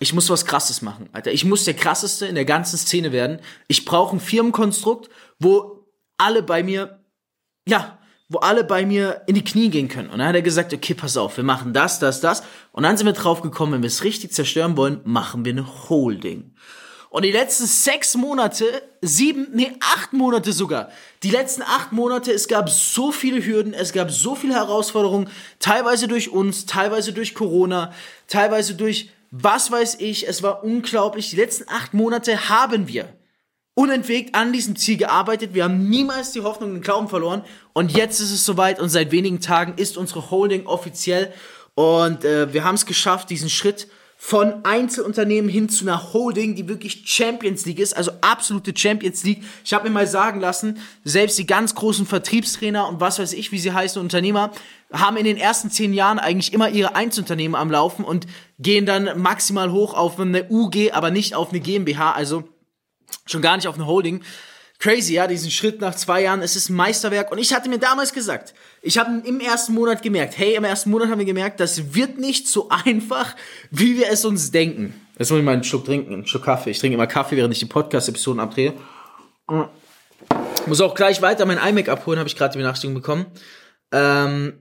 ich 0.00 0.12
muss 0.12 0.30
was 0.30 0.44
krasses 0.44 0.82
machen, 0.82 1.08
Alter. 1.12 1.32
Ich 1.32 1.44
muss 1.44 1.64
der 1.64 1.74
krasseste 1.74 2.26
in 2.26 2.34
der 2.34 2.44
ganzen 2.44 2.78
Szene 2.78 3.12
werden. 3.12 3.40
Ich 3.68 3.84
brauche 3.84 4.16
ein 4.16 4.20
Firmenkonstrukt, 4.20 5.10
wo 5.38 5.86
alle 6.16 6.42
bei 6.42 6.62
mir, 6.62 7.04
ja, 7.68 7.98
wo 8.28 8.38
alle 8.38 8.64
bei 8.64 8.86
mir 8.86 9.22
in 9.26 9.34
die 9.34 9.44
Knie 9.44 9.68
gehen 9.68 9.88
können. 9.88 10.08
Und 10.08 10.18
dann 10.18 10.28
hat 10.28 10.34
er 10.34 10.42
gesagt, 10.42 10.72
okay, 10.72 10.94
pass 10.94 11.16
auf, 11.16 11.36
wir 11.36 11.44
machen 11.44 11.72
das, 11.72 11.98
das, 11.98 12.20
das. 12.20 12.42
Und 12.72 12.84
dann 12.84 12.96
sind 12.96 13.06
wir 13.06 13.12
drauf 13.12 13.42
gekommen, 13.42 13.72
wenn 13.72 13.82
wir 13.82 13.88
es 13.88 14.04
richtig 14.04 14.32
zerstören 14.32 14.76
wollen, 14.76 15.00
machen 15.04 15.44
wir 15.44 15.52
eine 15.52 15.88
Holding. 15.88 16.54
Und 17.10 17.24
die 17.24 17.32
letzten 17.32 17.66
sechs 17.66 18.14
Monate, 18.14 18.82
sieben, 19.02 19.48
nee, 19.52 19.72
acht 19.80 20.12
Monate 20.12 20.52
sogar. 20.52 20.90
Die 21.24 21.30
letzten 21.30 21.62
acht 21.62 21.90
Monate, 21.90 22.32
es 22.32 22.46
gab 22.46 22.70
so 22.70 23.10
viele 23.10 23.44
Hürden, 23.44 23.74
es 23.74 23.92
gab 23.92 24.12
so 24.12 24.36
viele 24.36 24.54
Herausforderungen, 24.54 25.28
teilweise 25.58 26.06
durch 26.06 26.30
uns, 26.30 26.66
teilweise 26.66 27.12
durch 27.12 27.34
Corona, 27.34 27.92
teilweise 28.28 28.74
durch 28.74 29.10
was 29.32 29.70
weiß 29.70 29.96
ich, 30.00 30.28
es 30.28 30.42
war 30.42 30.64
unglaublich. 30.64 31.30
Die 31.30 31.36
letzten 31.36 31.68
acht 31.68 31.94
Monate 31.94 32.48
haben 32.48 32.88
wir 32.88 33.08
unentwegt 33.74 34.34
an 34.34 34.52
diesem 34.52 34.76
Ziel 34.76 34.96
gearbeitet. 34.96 35.54
Wir 35.54 35.64
haben 35.64 35.88
niemals 35.88 36.32
die 36.32 36.40
Hoffnung 36.40 36.70
und 36.70 36.76
den 36.76 36.82
Glauben 36.82 37.08
verloren. 37.08 37.44
Und 37.72 37.96
jetzt 37.96 38.20
ist 38.20 38.32
es 38.32 38.44
soweit 38.44 38.80
und 38.80 38.88
seit 38.88 39.12
wenigen 39.12 39.40
Tagen 39.40 39.74
ist 39.76 39.96
unsere 39.96 40.30
Holding 40.30 40.66
offiziell. 40.66 41.32
Und 41.74 42.24
äh, 42.24 42.52
wir 42.52 42.64
haben 42.64 42.74
es 42.74 42.86
geschafft, 42.86 43.30
diesen 43.30 43.48
Schritt 43.48 43.88
von 44.22 44.66
Einzelunternehmen 44.66 45.48
hin 45.48 45.70
zu 45.70 45.82
einer 45.82 46.12
Holding, 46.12 46.54
die 46.54 46.68
wirklich 46.68 47.04
Champions 47.06 47.64
League 47.64 47.78
ist, 47.78 47.96
also 47.96 48.12
absolute 48.20 48.74
Champions 48.76 49.24
League. 49.24 49.42
Ich 49.64 49.72
habe 49.72 49.88
mir 49.88 49.94
mal 49.94 50.06
sagen 50.06 50.40
lassen, 50.40 50.78
selbst 51.04 51.38
die 51.38 51.46
ganz 51.46 51.74
großen 51.74 52.04
Vertriebstrainer 52.04 52.86
und 52.86 53.00
was 53.00 53.18
weiß 53.18 53.32
ich, 53.32 53.50
wie 53.50 53.58
sie 53.58 53.72
heißen, 53.72 54.00
Unternehmer, 54.00 54.52
haben 54.92 55.16
in 55.16 55.24
den 55.24 55.38
ersten 55.38 55.70
zehn 55.70 55.94
Jahren 55.94 56.18
eigentlich 56.18 56.52
immer 56.52 56.68
ihre 56.68 56.94
Einzelunternehmen 56.94 57.54
am 57.54 57.70
Laufen 57.70 58.04
und 58.04 58.26
gehen 58.58 58.84
dann 58.84 59.18
maximal 59.22 59.72
hoch 59.72 59.94
auf 59.94 60.20
eine 60.20 60.50
UG, 60.50 60.92
aber 60.92 61.10
nicht 61.10 61.34
auf 61.34 61.48
eine 61.48 61.60
GmbH, 61.60 62.12
also 62.12 62.44
schon 63.24 63.40
gar 63.40 63.56
nicht 63.56 63.68
auf 63.68 63.76
eine 63.76 63.86
Holding 63.86 64.20
crazy, 64.80 65.12
ja, 65.12 65.26
diesen 65.26 65.50
Schritt 65.50 65.80
nach 65.80 65.94
zwei 65.94 66.22
Jahren, 66.22 66.40
es 66.42 66.56
ist 66.56 66.70
ein 66.70 66.74
Meisterwerk. 66.74 67.30
Und 67.30 67.38
ich 67.38 67.54
hatte 67.54 67.68
mir 67.68 67.78
damals 67.78 68.12
gesagt, 68.12 68.54
ich 68.82 68.98
habe 68.98 69.22
im 69.24 69.38
ersten 69.38 69.74
Monat 69.74 70.02
gemerkt, 70.02 70.36
hey, 70.38 70.54
im 70.56 70.64
ersten 70.64 70.90
Monat 70.90 71.10
haben 71.10 71.18
wir 71.18 71.26
gemerkt, 71.26 71.60
das 71.60 71.94
wird 71.94 72.18
nicht 72.18 72.48
so 72.48 72.70
einfach, 72.70 73.36
wie 73.70 73.96
wir 73.98 74.08
es 74.10 74.24
uns 74.24 74.50
denken. 74.50 74.94
Jetzt 75.18 75.30
muss 75.30 75.38
ich 75.38 75.44
mal 75.44 75.52
einen 75.52 75.64
Schluck 75.64 75.84
trinken, 75.84 76.14
einen 76.14 76.26
Schluck 76.26 76.44
Kaffee. 76.44 76.70
Ich 76.70 76.78
trinke 76.78 76.94
immer 76.94 77.06
Kaffee, 77.06 77.36
während 77.36 77.52
ich 77.52 77.60
die 77.60 77.66
Podcast-Episoden 77.66 78.40
abdrehe. 78.40 78.72
Muss 80.66 80.80
auch 80.80 80.94
gleich 80.94 81.20
weiter 81.20 81.44
mein 81.44 81.58
iMac 81.58 81.90
abholen, 81.90 82.18
habe 82.18 82.28
ich 82.28 82.36
gerade 82.36 82.52
die 82.52 82.58
Benachrichtigung 82.58 82.94
bekommen. 82.94 83.26
Ähm, 83.92 84.60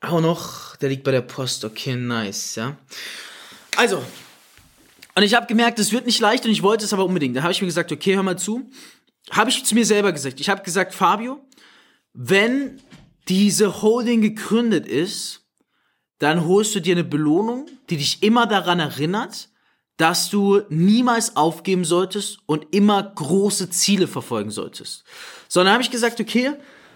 auch 0.00 0.22
noch, 0.22 0.76
der 0.76 0.88
liegt 0.88 1.04
bei 1.04 1.10
der 1.10 1.20
Post, 1.20 1.64
okay, 1.66 1.94
nice, 1.94 2.54
ja. 2.54 2.78
Also, 3.76 4.02
und 5.14 5.24
ich 5.24 5.34
habe 5.34 5.46
gemerkt, 5.46 5.78
es 5.78 5.92
wird 5.92 6.06
nicht 6.06 6.20
leicht 6.20 6.44
und 6.46 6.52
ich 6.52 6.62
wollte 6.62 6.84
es 6.84 6.92
aber 6.92 7.04
unbedingt. 7.04 7.36
Da 7.36 7.42
habe 7.42 7.52
ich 7.52 7.60
mir 7.60 7.66
gesagt, 7.66 7.92
okay, 7.92 8.14
hör 8.14 8.22
mal 8.22 8.38
zu 8.38 8.70
habe 9.30 9.50
ich 9.50 9.64
zu 9.64 9.74
mir 9.74 9.84
selber 9.84 10.12
gesagt. 10.12 10.40
Ich 10.40 10.48
habe 10.48 10.62
gesagt, 10.62 10.94
Fabio, 10.94 11.40
wenn 12.12 12.80
diese 13.28 13.82
Holding 13.82 14.22
gegründet 14.22 14.86
ist, 14.86 15.42
dann 16.18 16.46
holst 16.46 16.74
du 16.74 16.80
dir 16.80 16.94
eine 16.94 17.04
Belohnung, 17.04 17.66
die 17.90 17.96
dich 17.96 18.22
immer 18.22 18.46
daran 18.46 18.80
erinnert, 18.80 19.50
dass 19.96 20.30
du 20.30 20.62
niemals 20.68 21.36
aufgeben 21.36 21.84
solltest 21.84 22.38
und 22.46 22.66
immer 22.72 23.02
große 23.02 23.70
Ziele 23.70 24.06
verfolgen 24.06 24.50
solltest. 24.50 25.04
So, 25.48 25.62
dann 25.62 25.72
habe 25.72 25.82
ich 25.82 25.90
gesagt, 25.90 26.20
okay, 26.20 26.52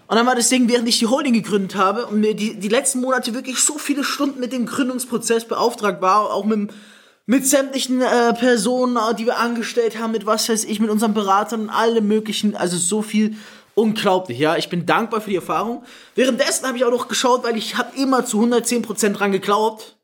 und 0.07 0.17
dann 0.17 0.25
war 0.25 0.35
das 0.35 0.49
Ding, 0.49 0.69
während 0.69 0.87
ich 0.87 0.99
die 0.99 1.07
Holding 1.07 1.33
gegründet 1.33 1.75
habe 1.75 2.05
und 2.05 2.19
mir 2.19 2.35
die, 2.35 2.59
die 2.59 2.67
letzten 2.67 3.01
Monate 3.01 3.33
wirklich 3.33 3.59
so 3.59 3.77
viele 3.77 4.03
Stunden 4.03 4.39
mit 4.39 4.51
dem 4.51 4.65
Gründungsprozess 4.65 5.47
beauftragt 5.47 6.01
war, 6.01 6.31
auch 6.31 6.45
mit 6.45 6.57
dem 6.57 6.69
mit 7.25 7.47
sämtlichen 7.47 8.01
äh, 8.01 8.33
Personen, 8.33 8.97
äh, 8.97 9.15
die 9.15 9.25
wir 9.25 9.37
angestellt 9.37 9.97
haben, 9.99 10.11
mit 10.11 10.25
was 10.25 10.49
weiß 10.49 10.65
ich, 10.65 10.79
mit 10.79 10.89
unseren 10.89 11.13
Beratern 11.13 11.61
und 11.61 11.69
allem 11.69 12.07
möglichen, 12.07 12.55
also 12.55 12.77
so 12.77 13.01
viel 13.01 13.35
unglaublich, 13.75 14.39
ja. 14.39 14.57
Ich 14.57 14.69
bin 14.69 14.85
dankbar 14.85 15.21
für 15.21 15.29
die 15.29 15.35
Erfahrung. 15.35 15.83
Währenddessen 16.15 16.67
habe 16.67 16.77
ich 16.77 16.85
auch 16.85 16.91
noch 16.91 17.07
geschaut, 17.07 17.43
weil 17.43 17.57
ich 17.57 17.77
habe 17.77 17.97
immer 17.97 18.25
zu 18.25 18.41
110% 18.41 19.13
dran 19.13 19.31
geglaubt, 19.31 19.97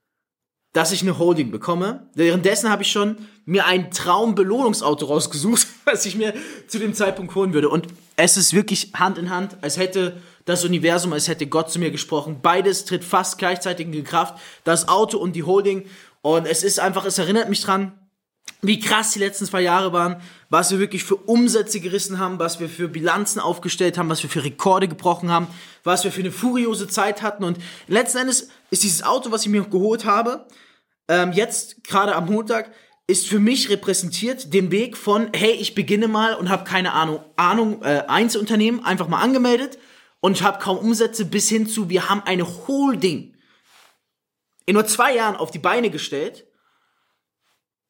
dass 0.74 0.92
ich 0.92 1.02
eine 1.02 1.18
Holding 1.18 1.52
bekomme. 1.52 2.08
Währenddessen 2.14 2.70
habe 2.70 2.84
ich 2.84 2.92
schon 2.92 3.18
mir 3.46 3.66
ein 3.66 3.90
Traumbelohnungsauto 3.92 5.08
rausgesucht, 5.08 5.68
was 5.86 6.06
ich 6.06 6.16
mir 6.16 6.34
zu 6.68 6.80
dem 6.80 6.94
Zeitpunkt 6.94 7.34
holen 7.36 7.54
würde. 7.54 7.70
Und 7.70 7.88
es 8.16 8.38
ist 8.38 8.54
wirklich 8.54 8.92
Hand 8.94 9.18
in 9.18 9.30
Hand, 9.30 9.58
als 9.62 9.78
hätte 9.78 10.22
das 10.46 10.64
Universum, 10.66 11.14
als 11.14 11.28
hätte 11.28 11.48
Gott 11.48 11.72
zu 11.72 11.80
mir 11.80 11.92
gesprochen. 11.92 12.40
Beides 12.42 12.86
tritt 12.86 13.04
fast 13.04 13.38
gleichzeitig 13.38 13.88
in 13.88 14.04
Kraft. 14.04 14.36
Das 14.64 14.88
Auto 14.88 15.18
und 15.18 15.36
die 15.36 15.44
Holding. 15.44 15.86
Und 16.22 16.46
es 16.46 16.64
ist 16.64 16.80
einfach, 16.80 17.06
es 17.06 17.18
erinnert 17.18 17.50
mich 17.50 17.62
dran, 17.62 17.94
wie 18.62 18.80
krass 18.80 19.12
die 19.12 19.20
letzten 19.20 19.46
zwei 19.46 19.62
Jahre 19.62 19.94
waren, 19.94 20.22
was 20.50 20.72
wir 20.72 20.80
wirklich 20.80 21.04
für 21.04 21.16
Umsätze 21.16 21.80
gerissen 21.80 22.20
haben, 22.20 22.40
was 22.40 22.60
wir 22.60 22.68
für 22.68 22.90
Bilanzen 22.90 23.40
aufgestellt 23.40 23.98
haben, 23.98 24.10
was 24.10 24.22
wir 24.22 24.30
für 24.30 24.44
Rekorde 24.44 24.88
gebrochen 24.88 25.32
haben, 25.32 25.48
was 25.84 26.04
wir 26.04 26.12
für 26.12 26.20
eine 26.20 26.32
furiose 26.32 26.88
Zeit 26.88 27.22
hatten. 27.22 27.44
Und 27.44 27.58
letzten 27.88 28.20
Endes 28.20 28.50
ist 28.70 28.84
dieses 28.84 29.04
Auto, 29.04 29.32
was 29.32 29.44
ich 29.44 29.50
mir 29.50 29.64
geholt 29.64 30.04
habe, 30.04 30.46
ähm, 31.08 31.32
jetzt 31.32 31.84
gerade 31.84 32.16
am 32.16 32.26
Montag, 32.26 32.72
ist 33.08 33.28
für 33.28 33.40
mich 33.40 33.70
repräsentiert 33.70 34.54
den 34.54 34.72
Weg 34.72 34.96
von, 34.96 35.30
hey, 35.34 35.52
ich 35.54 35.74
beginne 35.74 36.08
mal 36.08 36.36
und 36.36 36.50
habe 36.50 36.64
keine 36.64 36.94
Ahnung, 36.94 37.24
Ahnung, 37.38 37.82
äh, 37.82 38.04
Einzelunternehmen 38.08 38.86
einfach 38.86 39.08
mal 39.08 39.22
angemeldet 39.22 39.80
und 40.20 40.44
habe 40.44 40.60
kaum 40.60 40.78
Umsätze 40.78 41.26
bis 41.26 41.50
hin 41.50 41.66
zu, 41.66 41.90
wir 41.90 42.10
haben 42.10 42.22
eine 42.26 42.46
Holding 42.68 43.34
in 44.70 44.76
nur 44.76 44.86
zwei 44.86 45.16
Jahren 45.16 45.36
auf 45.36 45.50
die 45.50 45.58
Beine 45.58 45.90
gestellt 45.90 46.46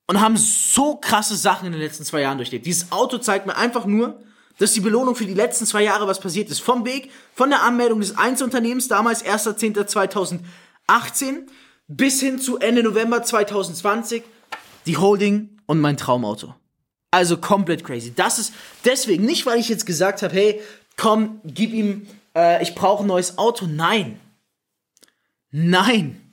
und 0.08 0.22
haben 0.22 0.38
so 0.38 0.96
krasse 0.96 1.36
Sachen 1.36 1.66
in 1.66 1.74
den 1.74 1.82
letzten 1.82 2.06
zwei 2.06 2.22
Jahren 2.22 2.38
durchlebt. 2.38 2.66
Dieses 2.66 2.94
Auto 2.94 3.18
zeigt 3.18 3.46
mir 3.46 3.58
einfach 3.58 3.86
nur, 3.86 4.24
dass 4.60 4.72
die 4.72 4.80
Belohnung 4.80 5.14
für 5.14 5.26
die 5.26 5.34
letzten 5.34 5.66
zwei 5.66 5.84
Jahre 5.84 6.08
was 6.08 6.22
passiert 6.22 6.50
ist. 6.50 6.62
Vom 6.62 6.86
Weg, 6.86 7.12
von 7.36 7.50
der 7.50 7.64
Anmeldung 7.64 8.00
des 8.00 8.18
Einzelunternehmens, 8.18 8.88
damals 8.88 9.26
1.10.2018, 9.26 11.48
bis 11.90 12.22
hin 12.22 12.40
zu 12.40 12.60
Ende 12.60 12.82
November 12.82 13.24
2020, 13.24 14.24
die 14.86 14.96
Holding 14.96 15.60
und 15.66 15.82
mein 15.82 15.98
Traumauto. 15.98 16.56
Also 17.12 17.36
komplett 17.36 17.84
crazy. 17.84 18.14
Das 18.16 18.40
ist 18.40 18.54
deswegen 18.86 19.26
nicht, 19.26 19.46
weil 19.46 19.60
ich 19.60 19.68
jetzt 19.68 19.86
gesagt 19.86 20.22
habe, 20.22 20.34
hey, 20.34 20.62
komm, 20.96 21.42
gib 21.44 21.74
ihm, 21.74 22.08
äh, 22.38 22.64
ich 22.64 22.74
brauche 22.74 23.04
ein 23.04 23.08
neues 23.08 23.38
Auto. 23.38 23.68
Nein. 23.68 24.18
Nein. 25.52 26.29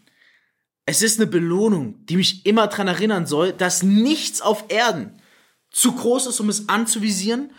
Es 0.86 1.02
ist 1.02 1.18
eine 1.18 1.26
Belohnung, 1.26 2.06
die 2.06 2.16
mich 2.16 2.46
immer 2.46 2.68
daran 2.68 2.86
erinnern 2.86 3.26
soll, 3.26 3.52
dass 3.52 3.82
nichts 3.82 4.40
auf 4.40 4.66
Erden 4.68 5.20
zu 5.70 5.92
groß 5.92 6.26
ist, 6.26 6.38
um 6.38 6.48
es 6.48 6.68
anzuvisieren, 6.68 7.50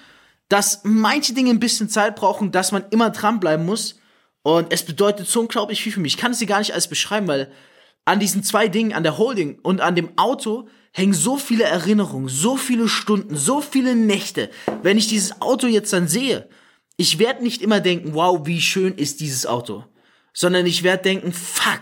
dass 0.48 0.82
manche 0.84 1.34
Dinge 1.34 1.50
ein 1.50 1.60
bisschen 1.60 1.90
Zeit 1.90 2.16
brauchen, 2.16 2.54
dass 2.54 2.72
man 2.72 2.86
immer 2.90 3.10
dranbleiben 3.10 3.66
muss. 3.66 4.00
Und 4.44 4.72
es 4.72 4.84
bedeutet 4.84 5.28
so 5.28 5.42
unglaublich 5.42 5.84
viel 5.84 5.92
für 5.92 6.00
mich. 6.00 6.16
Ich 6.16 6.20
kann 6.20 6.32
es 6.32 6.40
dir 6.40 6.48
gar 6.48 6.60
nicht 6.60 6.72
alles 6.72 6.88
beschreiben, 6.88 7.28
weil 7.28 7.52
an 8.06 8.22
diesen 8.22 8.44
zwei 8.44 8.70
Dingen, 8.70 8.94
an 8.94 9.04
der 9.04 9.18
Holding 9.18 9.60
und 9.60 9.82
an 9.82 9.96
dem 9.96 10.18
Auto, 10.18 10.70
hängen 10.94 11.14
so 11.14 11.36
viele 11.36 11.66
Erinnerungen, 11.66 12.30
so 12.30 12.56
viele 12.56 12.88
Stunden, 12.88 13.36
so 13.36 13.60
viele 13.60 13.94
Nächte. 13.94 14.50
Wenn 14.82 14.98
ich 14.98 15.10
dieses 15.10 15.42
Auto 15.42 15.68
jetzt 15.68 15.92
dann 15.92 16.08
sehe, 16.08 16.48
ich 16.96 17.20
werde 17.20 17.44
nicht 17.44 17.62
immer 17.62 17.82
denken, 17.82 18.14
wow, 18.14 18.48
wie 18.48 18.62
schön 18.62 18.96
ist 18.96 19.20
dieses 19.20 19.46
Auto, 19.46 19.84
sondern 20.34 20.66
ich 20.66 20.84
werde 20.84 21.04
denken, 21.04 21.34
fuck, 21.34 21.82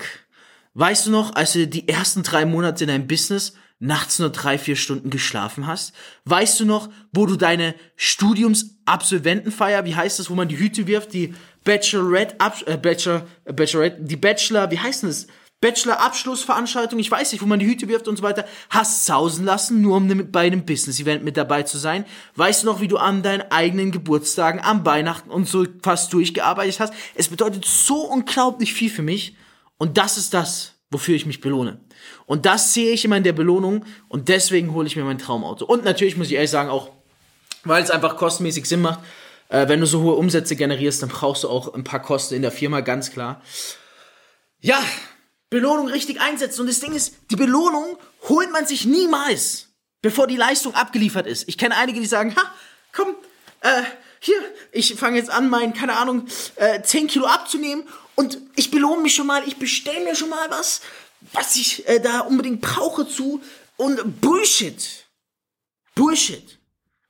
weißt 0.75 1.07
du 1.07 1.11
noch, 1.11 1.35
als 1.35 1.53
du 1.53 1.67
die 1.67 1.89
ersten 1.89 2.21
drei 2.23 2.45
Monate 2.45 2.83
in 2.83 2.89
deinem 2.89 3.07
Business 3.07 3.53
nachts 3.79 4.19
nur 4.19 4.29
drei, 4.29 4.57
vier 4.57 4.75
Stunden 4.75 5.09
geschlafen 5.09 5.65
hast? 5.65 5.93
Weißt 6.25 6.59
du 6.59 6.65
noch, 6.65 6.89
wo 7.11 7.25
du 7.25 7.35
deine 7.35 7.73
Studiumsabsolventenfeier, 7.95 9.85
wie 9.85 9.95
heißt 9.95 10.19
das, 10.19 10.29
wo 10.29 10.35
man 10.35 10.47
die 10.47 10.59
Hüte 10.59 10.85
wirft, 10.87 11.13
die 11.13 11.33
Bachelorette, 11.63 12.35
äh, 12.67 12.77
Bachelor, 12.77 13.25
äh, 13.45 13.53
Bachelorette, 13.53 14.03
die 14.03 14.17
Bachelor, 14.17 14.69
wie 14.69 14.79
heißt 14.79 15.03
das? 15.03 15.27
Bachelor-Abschlussveranstaltung, 15.61 16.99
ich 16.99 17.09
weiß 17.09 17.31
nicht, 17.31 17.41
wo 17.41 17.47
man 17.47 17.57
die 17.57 17.65
Hüte 17.65 17.87
wirft 17.87 18.07
und 18.07 18.17
so 18.17 18.23
weiter, 18.23 18.45
hast 18.69 19.05
sausen 19.05 19.45
lassen, 19.45 19.81
nur 19.81 19.97
um 19.97 20.31
bei 20.31 20.41
einem 20.41 20.65
Business-Event 20.65 21.23
mit 21.23 21.37
dabei 21.37 21.63
zu 21.63 21.77
sein. 21.77 22.05
Weißt 22.35 22.61
du 22.61 22.67
noch, 22.67 22.81
wie 22.81 22.87
du 22.87 22.97
an 22.97 23.23
deinen 23.23 23.49
eigenen 23.49 23.91
Geburtstagen, 23.91 24.59
am 24.59 24.85
Weihnachten 24.85 25.31
und 25.31 25.47
so 25.47 25.65
fast 25.81 26.13
durchgearbeitet 26.13 26.79
hast? 26.79 26.93
Es 27.15 27.29
bedeutet 27.29 27.65
so 27.65 28.01
unglaublich 28.01 28.73
viel 28.73 28.91
für 28.91 29.01
mich 29.01 29.35
und 29.77 29.97
das 29.97 30.17
ist 30.17 30.33
das, 30.33 30.73
wofür 30.89 31.15
ich 31.15 31.25
mich 31.25 31.41
belohne. 31.41 31.79
Und 32.25 32.45
das 32.45 32.73
sehe 32.73 32.91
ich 32.91 33.05
immer 33.05 33.17
in 33.17 33.23
der 33.23 33.33
Belohnung 33.33 33.85
und 34.07 34.29
deswegen 34.29 34.73
hole 34.73 34.87
ich 34.87 34.95
mir 34.95 35.03
mein 35.03 35.17
Traumauto. 35.17 35.65
Und 35.65 35.83
natürlich 35.83 36.17
muss 36.17 36.27
ich 36.27 36.33
ehrlich 36.33 36.51
sagen, 36.51 36.69
auch 36.69 36.91
weil 37.63 37.83
es 37.83 37.91
einfach 37.91 38.15
kostenmäßig 38.15 38.65
Sinn 38.65 38.81
macht, 38.81 38.99
äh, 39.49 39.67
wenn 39.67 39.79
du 39.79 39.87
so 39.87 40.01
hohe 40.01 40.15
Umsätze 40.15 40.55
generierst, 40.55 41.01
dann 41.01 41.09
brauchst 41.09 41.43
du 41.43 41.49
auch 41.49 41.73
ein 41.73 41.83
paar 41.83 42.01
Kosten 42.01 42.35
in 42.35 42.41
der 42.41 42.51
Firma, 42.51 42.81
ganz 42.81 43.11
klar. 43.11 43.41
Ja, 44.59 44.81
Belohnung 45.49 45.87
richtig 45.87 46.21
einsetzen. 46.21 46.61
Und 46.61 46.67
das 46.67 46.79
Ding 46.79 46.93
ist, 46.93 47.15
die 47.31 47.35
Belohnung 47.35 47.97
holt 48.29 48.51
man 48.51 48.65
sich 48.65 48.85
niemals, 48.85 49.69
bevor 50.01 50.27
die 50.27 50.37
Leistung 50.37 50.73
abgeliefert 50.73 51.27
ist. 51.27 51.47
Ich 51.47 51.57
kenne 51.57 51.75
einige, 51.75 51.99
die 51.99 52.05
sagen, 52.05 52.35
ha, 52.35 52.43
komm, 52.91 53.15
äh, 53.61 53.83
hier, 54.19 54.37
ich 54.71 54.95
fange 54.95 55.17
jetzt 55.17 55.29
an, 55.29 55.49
mein, 55.49 55.73
keine 55.73 55.97
Ahnung, 55.97 56.27
äh, 56.55 56.81
10 56.81 57.07
Kilo 57.07 57.25
abzunehmen 57.25 57.87
und 58.15 58.39
ich 58.55 58.71
belohne 58.71 59.01
mich 59.01 59.13
schon 59.15 59.27
mal, 59.27 59.47
ich 59.47 59.57
bestelle 59.57 60.03
mir 60.03 60.15
schon 60.15 60.29
mal 60.29 60.49
was, 60.49 60.81
was 61.33 61.55
ich 61.55 61.87
äh, 61.87 61.99
da 61.99 62.21
unbedingt 62.21 62.61
brauche 62.61 63.07
zu 63.07 63.41
und 63.77 64.21
Bullshit. 64.21 65.05
Bullshit. 65.95 66.57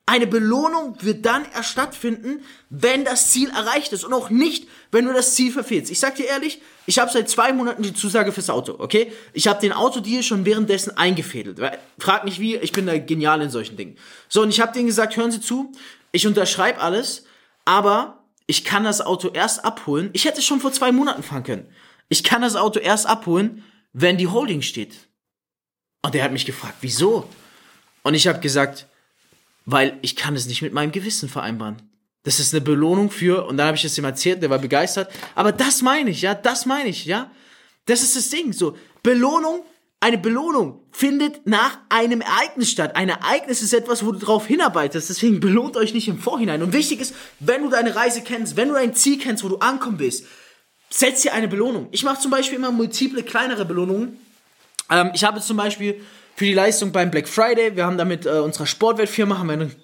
Eine 0.08 0.28
Belohnung 0.28 0.96
wird 1.00 1.26
dann 1.26 1.44
erst 1.52 1.70
stattfinden, 1.70 2.44
wenn 2.70 3.04
das 3.04 3.30
Ziel 3.32 3.50
erreicht 3.50 3.92
ist 3.92 4.04
und 4.04 4.12
auch 4.12 4.30
nicht, 4.30 4.68
wenn 4.92 5.04
du 5.04 5.12
das 5.12 5.34
Ziel 5.34 5.50
verfehlst. 5.50 5.90
Ich 5.90 5.98
sag 5.98 6.14
dir 6.14 6.26
ehrlich, 6.26 6.62
ich 6.86 7.00
habe 7.00 7.10
seit 7.10 7.28
zwei 7.28 7.52
Monaten 7.52 7.82
die 7.82 7.92
Zusage 7.92 8.30
fürs 8.30 8.48
Auto, 8.48 8.76
okay? 8.78 9.12
Ich 9.32 9.48
habe 9.48 9.60
den 9.60 9.72
Autodeal 9.72 10.22
schon 10.22 10.44
währenddessen 10.44 10.96
eingefädelt. 10.96 11.60
Frag 11.98 12.24
nicht 12.24 12.38
wie, 12.38 12.54
ich 12.54 12.70
bin 12.70 12.86
da 12.86 12.96
genial 12.96 13.42
in 13.42 13.50
solchen 13.50 13.76
Dingen. 13.76 13.96
So, 14.28 14.42
und 14.42 14.50
ich 14.50 14.60
habe 14.60 14.72
denen 14.72 14.86
gesagt, 14.86 15.16
hören 15.16 15.32
Sie 15.32 15.40
zu, 15.40 15.72
ich 16.12 16.24
unterschreibe 16.24 16.80
alles, 16.80 17.24
aber 17.64 18.22
ich 18.46 18.64
kann 18.64 18.84
das 18.84 19.00
Auto 19.00 19.28
erst 19.28 19.64
abholen. 19.64 20.10
Ich 20.12 20.24
hätte 20.24 20.42
schon 20.42 20.60
vor 20.60 20.72
zwei 20.72 20.92
Monaten 20.92 21.22
fahren 21.22 21.42
können. 21.42 21.68
Ich 22.08 22.22
kann 22.22 22.42
das 22.42 22.56
Auto 22.56 22.78
erst 22.78 23.06
abholen, 23.06 23.64
wenn 23.92 24.18
die 24.18 24.28
Holding 24.28 24.62
steht. 24.62 25.08
Und 26.02 26.14
der 26.14 26.22
hat 26.22 26.32
mich 26.32 26.46
gefragt, 26.46 26.76
wieso? 26.80 27.28
Und 28.02 28.14
ich 28.14 28.28
habe 28.28 28.38
gesagt, 28.38 28.86
weil 29.64 29.98
ich 30.02 30.14
kann 30.14 30.36
es 30.36 30.46
nicht 30.46 30.62
mit 30.62 30.72
meinem 30.72 30.92
Gewissen 30.92 31.28
vereinbaren. 31.28 31.82
Das 32.22 32.38
ist 32.38 32.54
eine 32.54 32.60
Belohnung 32.60 33.10
für, 33.10 33.46
und 33.46 33.56
dann 33.56 33.68
habe 33.68 33.76
ich 33.76 33.84
es 33.84 33.98
ihm 33.98 34.04
erzählt, 34.04 34.42
der 34.42 34.50
war 34.50 34.58
begeistert. 34.58 35.12
Aber 35.34 35.52
das 35.52 35.82
meine 35.82 36.10
ich, 36.10 36.22
ja, 36.22 36.34
das 36.34 36.66
meine 36.66 36.88
ich, 36.88 37.04
ja. 37.04 37.30
Das 37.86 38.02
ist 38.02 38.16
das 38.16 38.30
Ding, 38.30 38.52
so. 38.52 38.76
Belohnung, 39.02 39.64
eine 40.06 40.18
Belohnung 40.18 40.86
findet 40.92 41.48
nach 41.48 41.78
einem 41.88 42.20
Ereignis 42.20 42.70
statt. 42.70 42.94
Ein 42.94 43.08
Ereignis 43.08 43.60
ist 43.60 43.74
etwas, 43.74 44.06
wo 44.06 44.12
du 44.12 44.20
drauf 44.20 44.46
hinarbeitest. 44.46 45.10
Deswegen 45.10 45.40
belohnt 45.40 45.76
euch 45.76 45.92
nicht 45.94 46.06
im 46.06 46.20
Vorhinein. 46.20 46.62
Und 46.62 46.72
wichtig 46.72 47.00
ist, 47.00 47.12
wenn 47.40 47.64
du 47.64 47.70
deine 47.70 47.96
Reise 47.96 48.22
kennst, 48.22 48.56
wenn 48.56 48.68
du 48.68 48.74
dein 48.74 48.94
Ziel 48.94 49.18
kennst, 49.18 49.42
wo 49.42 49.48
du 49.48 49.56
ankommen 49.56 49.98
willst, 49.98 50.24
setz 50.90 51.22
dir 51.22 51.32
eine 51.32 51.48
Belohnung. 51.48 51.88
Ich 51.90 52.04
mache 52.04 52.20
zum 52.20 52.30
Beispiel 52.30 52.56
immer 52.56 52.70
multiple 52.70 53.24
kleinere 53.24 53.64
Belohnungen. 53.64 54.16
Ähm, 54.92 55.10
ich 55.12 55.24
habe 55.24 55.40
zum 55.40 55.56
Beispiel 55.56 56.00
für 56.36 56.44
die 56.44 56.54
Leistung 56.54 56.92
beim 56.92 57.10
Black 57.10 57.26
Friday. 57.26 57.74
Wir 57.74 57.84
haben 57.84 57.98
damit 57.98 58.26
äh, 58.26 58.38
unserer 58.38 58.66
Sportwettfirma 58.66 59.38
haben 59.38 59.48
wir 59.48 59.54
einen 59.54 59.74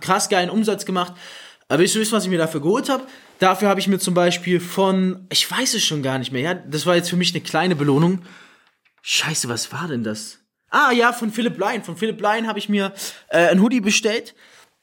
krass 0.00 0.28
geilen 0.28 0.50
Umsatz 0.50 0.86
gemacht. 0.86 1.14
Aber 1.66 1.80
willst 1.80 1.96
du 1.96 1.98
wissen, 1.98 2.12
was 2.12 2.22
ich 2.22 2.30
mir 2.30 2.38
dafür 2.38 2.60
geholt 2.60 2.88
habe? 2.88 3.02
Dafür 3.40 3.68
habe 3.70 3.80
ich 3.80 3.88
mir 3.88 3.98
zum 3.98 4.14
Beispiel 4.14 4.60
von, 4.60 5.26
ich 5.30 5.50
weiß 5.50 5.74
es 5.74 5.82
schon 5.82 6.04
gar 6.04 6.20
nicht 6.20 6.30
mehr, 6.30 6.42
ja, 6.42 6.54
das 6.54 6.86
war 6.86 6.94
jetzt 6.94 7.10
für 7.10 7.16
mich 7.16 7.34
eine 7.34 7.42
kleine 7.42 7.74
Belohnung. 7.74 8.22
Scheiße, 9.06 9.50
was 9.50 9.70
war 9.70 9.86
denn 9.86 10.02
das? 10.02 10.38
Ah 10.70 10.90
ja, 10.90 11.12
von 11.12 11.30
Philipp 11.30 11.58
Lein. 11.58 11.84
Von 11.84 11.98
Philipp 11.98 12.18
Lein 12.22 12.48
habe 12.48 12.58
ich 12.58 12.70
mir 12.70 12.94
äh, 13.28 13.48
ein 13.48 13.60
Hoodie 13.60 13.82
bestellt, 13.82 14.34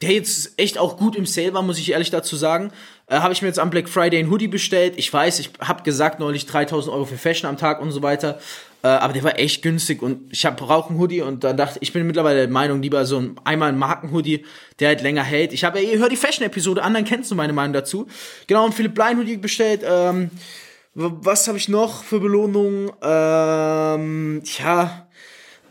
der 0.04 0.12
jetzt 0.12 0.60
echt 0.60 0.78
auch 0.78 0.98
gut 0.98 1.16
im 1.16 1.25
Sale 1.25 1.56
war, 1.56 1.63
muss 1.63 1.80
ich 1.80 1.90
ehrlich 1.90 2.12
dazu 2.12 2.36
sagen. 2.36 2.72
Äh, 3.08 3.16
habe 3.16 3.34
ich 3.34 3.42
mir 3.42 3.48
jetzt 3.48 3.58
am 3.58 3.72
Black 3.72 3.90
Friday 3.90 4.20
ein 4.20 4.30
Hoodie 4.30 4.48
bestellt. 4.48 4.94
Ich 4.98 5.12
weiß, 5.12 5.40
ich 5.40 5.50
habe 5.60 5.82
gesagt 5.82 6.20
neulich 6.20 6.46
3000 6.46 6.94
Euro 6.94 7.06
für 7.06 7.18
Fashion 7.18 7.50
am 7.50 7.58
Tag 7.58 7.82
und 7.82 7.92
so 7.92 8.04
weiter. 8.04 8.40
Äh, 8.84 8.90
aber 8.90 9.13
der 9.13 9.24
war 9.24 9.40
echt 9.40 9.63
günstig 9.63 10.04
und 10.04 10.32
ich 10.32 10.48
brauche 10.56 10.92
einen 10.92 11.00
Hoodie 11.00 11.24
und 11.24 11.44
dann 11.44 11.58
dachte 11.58 11.80
ich 11.82 11.92
bin 11.92 12.06
mittlerweile 12.06 12.42
der 12.42 12.50
Meinung 12.50 12.84
lieber 12.84 13.08
so 13.08 13.18
ein 13.18 13.36
einmal 13.44 13.70
ein 13.70 13.80
Markenhoodie, 13.80 14.46
der 14.80 14.90
halt 14.90 15.01
länger 15.01 15.24
hält. 15.24 15.51
Ich 15.51 15.63
habe 15.63 15.82
ja 15.82 15.90
eh 15.90 15.98
hör 15.98 16.10
die 16.10 16.16
Fashion 16.16 16.46
Episode 16.46 16.84
an, 16.84 16.94
dann 16.94 17.06
kennst 17.06 17.32
du 17.32 17.36
meine 17.36 17.54
Meinung 17.54 17.74
dazu. 17.74 18.08
Genau, 18.46 18.68
ein 18.68 18.72
Philipp 18.72 18.94
Blein 18.94 19.18
Hoodie 19.18 19.38
bestellt. 19.38 19.82
Ähm, 19.84 20.30
was 20.93 21.48
habe 21.48 21.57
ich 21.57 21.69
noch 21.69 22.03
für 22.03 22.19
Belohnung? 22.19 22.91
Ähm, 23.01 24.43
ja, 24.60 25.07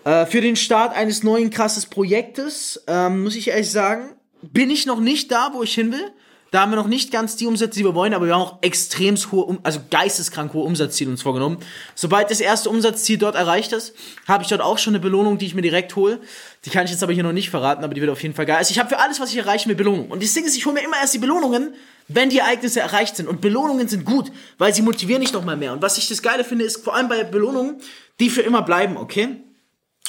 äh, 0.05 0.27
für 0.27 0.41
den 0.41 0.57
Start 0.57 0.97
eines 0.97 1.23
neuen 1.23 1.51
krasses 1.51 1.87
Projektes 1.87 2.83
ähm, 2.87 3.25
muss 3.25 3.37
ich 3.37 3.49
ehrlich 3.49 3.71
sagen, 3.71 4.17
bin 4.43 4.71
ich 4.71 4.87
noch 4.87 5.01
nicht 5.01 5.31
da, 5.31 5.51
wo 5.53 5.63
ich 5.63 5.75
hin 5.75 5.93
will. 5.93 6.13
Da 6.51 6.63
haben 6.63 6.73
wir 6.73 6.77
noch 6.77 6.89
nicht 6.89 7.13
ganz 7.13 7.37
die 7.37 7.47
Umsätze, 7.47 7.79
die 7.79 7.85
wir 7.85 7.95
wollen, 7.95 8.13
aber 8.13 8.27
wir 8.27 8.35
haben 8.35 8.43
auch 8.43 8.59
extrem 8.61 9.15
hohe, 9.17 9.59
also 9.63 9.81
geisteskrank 9.89 10.53
hohe 10.53 10.65
Umsatzziele 10.65 11.11
uns 11.11 11.23
vorgenommen. 11.23 11.59
Sobald 11.95 12.31
das 12.31 12.41
erste 12.41 12.71
Umsatzziel 12.71 13.19
dort 13.19 13.37
erreicht 13.37 13.73
ist, 13.73 13.95
habe 14.27 14.43
ich 14.43 14.49
dort 14.49 14.61
auch 14.61 14.79
schon 14.79 14.95
eine 14.95 15.01
Belohnung, 15.01 15.39
die 15.39 15.47
ich 15.47 15.55
mir 15.55 15.63
direkt 15.63 15.95
hole. 15.95 16.21
Die 16.65 16.71
kann 16.71 16.85
ich 16.85 16.91
jetzt 16.91 17.05
aber 17.05 17.13
hier 17.13 17.23
noch 17.23 17.33
nicht 17.33 17.51
verraten, 17.51 17.85
aber 17.85 17.95
die 17.95 18.01
wird 18.01 18.11
auf 18.11 18.23
jeden 18.23 18.35
Fall 18.35 18.47
geil. 18.47 18.57
Also 18.57 18.73
ich 18.73 18.81
habe 18.81 18.89
für 18.89 18.99
alles, 18.99 19.21
was 19.21 19.31
ich 19.31 19.37
erreiche, 19.37 19.67
eine 19.67 19.77
Belohnung. 19.77 20.11
Und 20.11 20.23
das 20.23 20.35
Ding 20.35 20.45
ist, 20.45 20.57
ich 20.57 20.67
hole 20.67 20.75
mir 20.75 20.85
immer 20.85 20.97
erst 21.01 21.15
die 21.15 21.19
Belohnungen, 21.19 21.75
wenn 22.09 22.31
die 22.31 22.39
Ereignisse 22.39 22.81
erreicht 22.81 23.15
sind. 23.15 23.29
Und 23.29 23.41
Belohnungen 23.41 23.87
sind 23.87 24.05
gut, 24.05 24.33
weil 24.59 24.75
sie 24.75 24.83
motivieren 24.83 25.23
dich 25.23 25.33
nochmal 25.33 25.57
mehr. 25.57 25.73
Und 25.73 25.83
was 25.83 25.99
ich 25.99 26.09
das 26.09 26.21
Geile 26.21 26.43
finde, 26.43 26.65
ist 26.65 26.83
vor 26.83 26.97
allem 26.97 27.09
bei 27.09 27.23
Belohnungen, 27.23 27.81
die 28.19 28.29
für 28.29 28.43
immer 28.43 28.63
bleiben, 28.63 28.97
okay? 28.97 29.37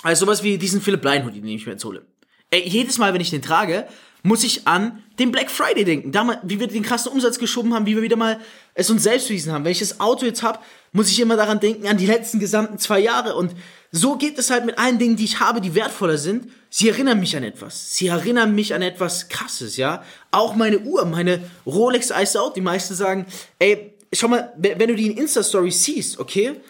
Also 0.02 0.26
sowas 0.26 0.42
wie 0.42 0.58
diesen 0.58 0.82
Philipp 0.82 1.06
Hoodie, 1.06 1.42
den 1.42 1.50
ich 1.50 1.68
mir 1.68 1.74
jetzt 1.74 1.86
hole. 1.86 2.04
Ey, 2.50 2.68
jedes 2.68 2.98
Mal, 2.98 3.14
wenn 3.14 3.22
ich 3.22 3.30
den 3.30 3.44
trage, 3.44 3.88
muss 4.24 4.44
ich 4.44 4.68
an 4.68 5.04
den 5.20 5.32
Black 5.32 5.50
Friday 5.50 5.84
denken. 5.84 6.12
Damals, 6.12 6.40
wie 6.44 6.60
wir 6.60 6.68
den 6.68 6.84
krassen 6.84 7.12
Umsatz 7.12 7.40
geschoben 7.40 7.74
haben, 7.74 7.86
wie 7.86 7.96
wir 7.96 8.04
wieder 8.04 8.16
mal 8.16 8.40
es 8.74 8.90
uns 8.90 9.04
selbst 9.04 9.28
bewiesen 9.28 9.52
haben. 9.52 9.64
Wenn 9.64 9.72
ich 9.72 9.80
das 9.80 10.00
Auto 10.00 10.26
jetzt 10.26 10.44
habe, 10.44 10.60
muss 10.92 11.10
ich 11.10 11.20
immer 11.20 11.36
daran 11.36 11.60
denken, 11.60 11.88
an 11.88 11.98
die 11.98 12.06
letzten 12.06 12.40
gesamten 12.40 12.78
zwei 12.78 13.00
Jahre. 13.00 13.36
Und 13.36 13.56
so 13.92 14.16
geht 14.18 14.38
es 14.38 14.50
halt 14.50 14.66
mit 14.66 14.78
allen 14.78 15.00
Dingen, 15.00 15.16
die 15.16 15.26
ich 15.26 15.40
habe, 15.40 15.62
die 15.62 15.76
wertvoller 15.76 16.18
sind. 16.18 16.52
Sie 16.70 16.90
erinnern 16.90 17.20
mich 17.20 17.36
an 17.36 17.44
etwas. 17.44 17.96
Sie 17.96 18.08
erinnern 18.08 18.56
mich 18.56 18.74
an 18.74 18.82
etwas 18.82 19.28
Krasses, 19.30 19.78
ja. 19.78 20.04
Auch 20.32 20.56
meine 20.56 20.80
Uhr, 20.80 21.06
meine 21.06 21.44
Rolex 21.66 22.12
Ice 22.12 22.40
Out. 22.40 22.56
Die 22.56 22.62
meisten 22.62 22.96
sagen, 22.96 23.26
ey, 23.60 23.94
schau 24.14 24.28
mal, 24.28 24.54
wenn 24.58 24.88
du 24.88 24.96
die 24.96 25.08
in 25.08 25.18
Insta-Story 25.18 25.72
siehst, 25.72 26.20
okay? 26.20 26.62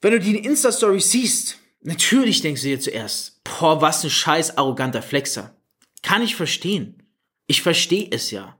Wenn 0.00 0.12
du 0.12 0.20
die 0.20 0.36
in 0.36 0.44
Insta-Story 0.44 1.00
siehst, 1.00 1.56
natürlich 1.82 2.40
denkst 2.40 2.62
du 2.62 2.68
dir 2.68 2.80
zuerst, 2.80 3.42
boah, 3.44 3.80
was 3.82 4.02
ein 4.04 4.10
scheiß 4.10 4.56
arroganter 4.56 5.02
Flexer. 5.02 5.54
Kann 6.02 6.22
ich 6.22 6.36
verstehen. 6.36 7.02
Ich 7.46 7.62
verstehe 7.62 8.08
es 8.10 8.30
ja. 8.30 8.58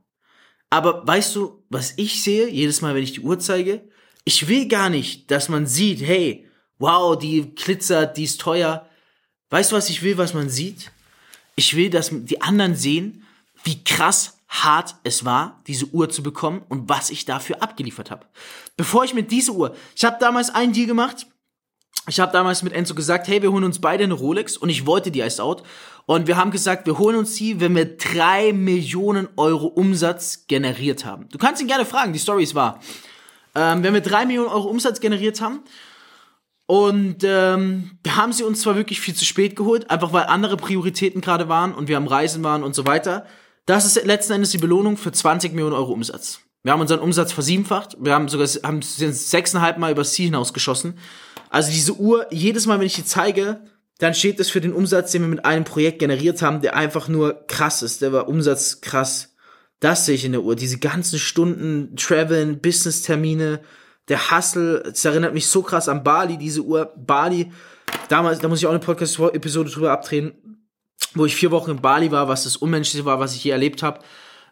Aber 0.68 1.06
weißt 1.06 1.35
du, 1.37 1.64
was 1.68 1.94
ich 1.97 2.23
sehe, 2.23 2.49
jedes 2.49 2.80
Mal, 2.80 2.94
wenn 2.94 3.02
ich 3.02 3.12
die 3.12 3.20
Uhr 3.20 3.38
zeige? 3.38 3.88
Ich 4.25 4.47
will 4.49 4.68
gar 4.68 4.88
nicht, 4.88 5.30
dass 5.30 5.49
man 5.49 5.66
sieht, 5.66 6.00
hey, 6.00 6.47
wow, 6.78 7.18
die 7.18 7.54
glitzert, 7.54 8.16
die 8.16 8.25
ist 8.25 8.40
teuer. 8.40 8.88
Weißt 9.50 9.73
du, 9.73 9.76
was 9.76 9.90
ich 9.90 10.02
will, 10.02 10.16
was 10.16 10.35
man 10.35 10.49
sieht? 10.49 10.92
Ich 11.56 11.75
will, 11.75 11.90
dass 11.90 12.11
die 12.12 12.40
anderen 12.40 12.76
sehen, 12.76 13.26
wie 13.64 13.82
krass 13.82 14.38
hart 14.49 14.97
es 15.04 15.25
war, 15.25 15.62
diese 15.66 15.87
Uhr 15.87 16.09
zu 16.09 16.23
bekommen 16.23 16.62
und 16.68 16.88
was 16.88 17.11
ich 17.11 17.25
dafür 17.25 17.62
abgeliefert 17.62 18.11
habe. 18.11 18.26
Bevor 18.76 19.04
ich 19.04 19.14
mit 19.14 19.30
dieser 19.30 19.52
Uhr, 19.52 19.76
ich 19.94 20.04
habe 20.04 20.18
damals 20.20 20.50
einen 20.50 20.73
Deal 20.73 20.87
gemacht, 20.87 21.26
ich 22.10 22.20
habe 22.20 22.32
damals 22.32 22.62
mit 22.62 22.72
Enzo 22.72 22.94
gesagt, 22.94 23.28
hey, 23.28 23.40
wir 23.40 23.52
holen 23.52 23.64
uns 23.64 23.80
beide 23.80 24.04
eine 24.04 24.14
Rolex 24.14 24.56
und 24.56 24.68
ich 24.68 24.84
wollte 24.84 25.10
die 25.10 25.20
Ice 25.20 25.42
Out. 25.42 25.62
Und 26.06 26.26
wir 26.26 26.36
haben 26.36 26.50
gesagt, 26.50 26.86
wir 26.86 26.98
holen 26.98 27.16
uns 27.16 27.34
die, 27.36 27.60
wenn 27.60 27.74
wir 27.74 27.96
drei 27.96 28.52
Millionen 28.52 29.28
Euro 29.36 29.66
Umsatz 29.66 30.46
generiert 30.48 31.04
haben. 31.04 31.28
Du 31.30 31.38
kannst 31.38 31.62
ihn 31.62 31.68
gerne 31.68 31.84
fragen, 31.84 32.12
die 32.12 32.18
Story 32.18 32.42
ist 32.42 32.54
wahr. 32.54 32.80
Ähm, 33.54 33.82
wenn 33.82 33.94
wir 33.94 34.00
drei 34.00 34.26
Millionen 34.26 34.48
Euro 34.48 34.68
Umsatz 34.68 35.00
generiert 35.00 35.40
haben, 35.40 35.60
und 36.66 37.24
ähm, 37.24 37.98
wir 38.04 38.14
haben 38.14 38.32
sie 38.32 38.44
uns 38.44 38.60
zwar 38.60 38.76
wirklich 38.76 39.00
viel 39.00 39.14
zu 39.14 39.24
spät 39.24 39.56
geholt, 39.56 39.90
einfach 39.90 40.12
weil 40.12 40.26
andere 40.26 40.56
Prioritäten 40.56 41.20
gerade 41.20 41.48
waren 41.48 41.74
und 41.74 41.88
wir 41.88 41.96
am 41.96 42.06
Reisen 42.06 42.44
waren 42.44 42.62
und 42.62 42.76
so 42.76 42.86
weiter. 42.86 43.26
Das 43.66 43.84
ist 43.84 44.04
letzten 44.04 44.34
Endes 44.34 44.50
die 44.50 44.58
Belohnung 44.58 44.96
für 44.96 45.10
20 45.10 45.52
Millionen 45.52 45.74
Euro 45.74 45.92
Umsatz. 45.92 46.40
Wir 46.62 46.72
haben 46.72 46.80
unseren 46.80 47.00
Umsatz 47.00 47.32
versiebenfacht, 47.32 47.96
wir 48.00 48.12
haben 48.12 48.28
sogar 48.28 48.46
haben 48.62 48.82
sechseinhalb 48.82 49.78
Mal 49.78 49.92
übers 49.92 50.12
Ziel 50.12 50.26
hinausgeschossen. 50.26 50.98
Also 51.48 51.70
diese 51.70 51.94
Uhr, 51.94 52.26
jedes 52.30 52.66
Mal, 52.66 52.78
wenn 52.78 52.86
ich 52.86 52.94
die 52.94 53.04
zeige, 53.04 53.62
dann 53.98 54.14
steht 54.14 54.40
das 54.40 54.50
für 54.50 54.60
den 54.60 54.72
Umsatz, 54.72 55.12
den 55.12 55.22
wir 55.22 55.28
mit 55.28 55.44
einem 55.44 55.64
Projekt 55.64 55.98
generiert 55.98 56.42
haben, 56.42 56.60
der 56.60 56.76
einfach 56.76 57.08
nur 57.08 57.46
krass 57.46 57.82
ist. 57.82 58.02
Der 58.02 58.12
war 58.12 58.28
Umsatz 58.28 58.80
krass. 58.80 59.34
Das 59.78 60.06
sehe 60.06 60.14
ich 60.14 60.24
in 60.24 60.32
der 60.32 60.42
Uhr. 60.42 60.54
Diese 60.54 60.78
ganzen 60.78 61.18
Stunden, 61.18 61.96
Traveln, 61.96 62.60
Business-Termine, 62.60 63.60
der 64.08 64.30
Hustle, 64.30 64.82
es 64.92 65.04
erinnert 65.04 65.34
mich 65.34 65.46
so 65.46 65.62
krass 65.62 65.88
an 65.88 66.02
Bali, 66.02 66.36
diese 66.36 66.62
Uhr. 66.62 66.92
Bali, 66.96 67.52
damals, 68.08 68.38
da 68.38 68.48
muss 68.48 68.58
ich 68.58 68.66
auch 68.66 68.70
eine 68.70 68.80
Podcast-Episode 68.80 69.70
drüber 69.70 69.92
abdrehen, 69.92 70.32
wo 71.14 71.26
ich 71.26 71.36
vier 71.36 71.50
Wochen 71.50 71.72
in 71.72 71.80
Bali 71.80 72.10
war, 72.10 72.28
was 72.28 72.44
das 72.44 72.56
Unmenschliche 72.56 73.04
war, 73.04 73.20
was 73.20 73.34
ich 73.34 73.44
je 73.44 73.50
erlebt 73.50 73.82
habe. 73.82 74.00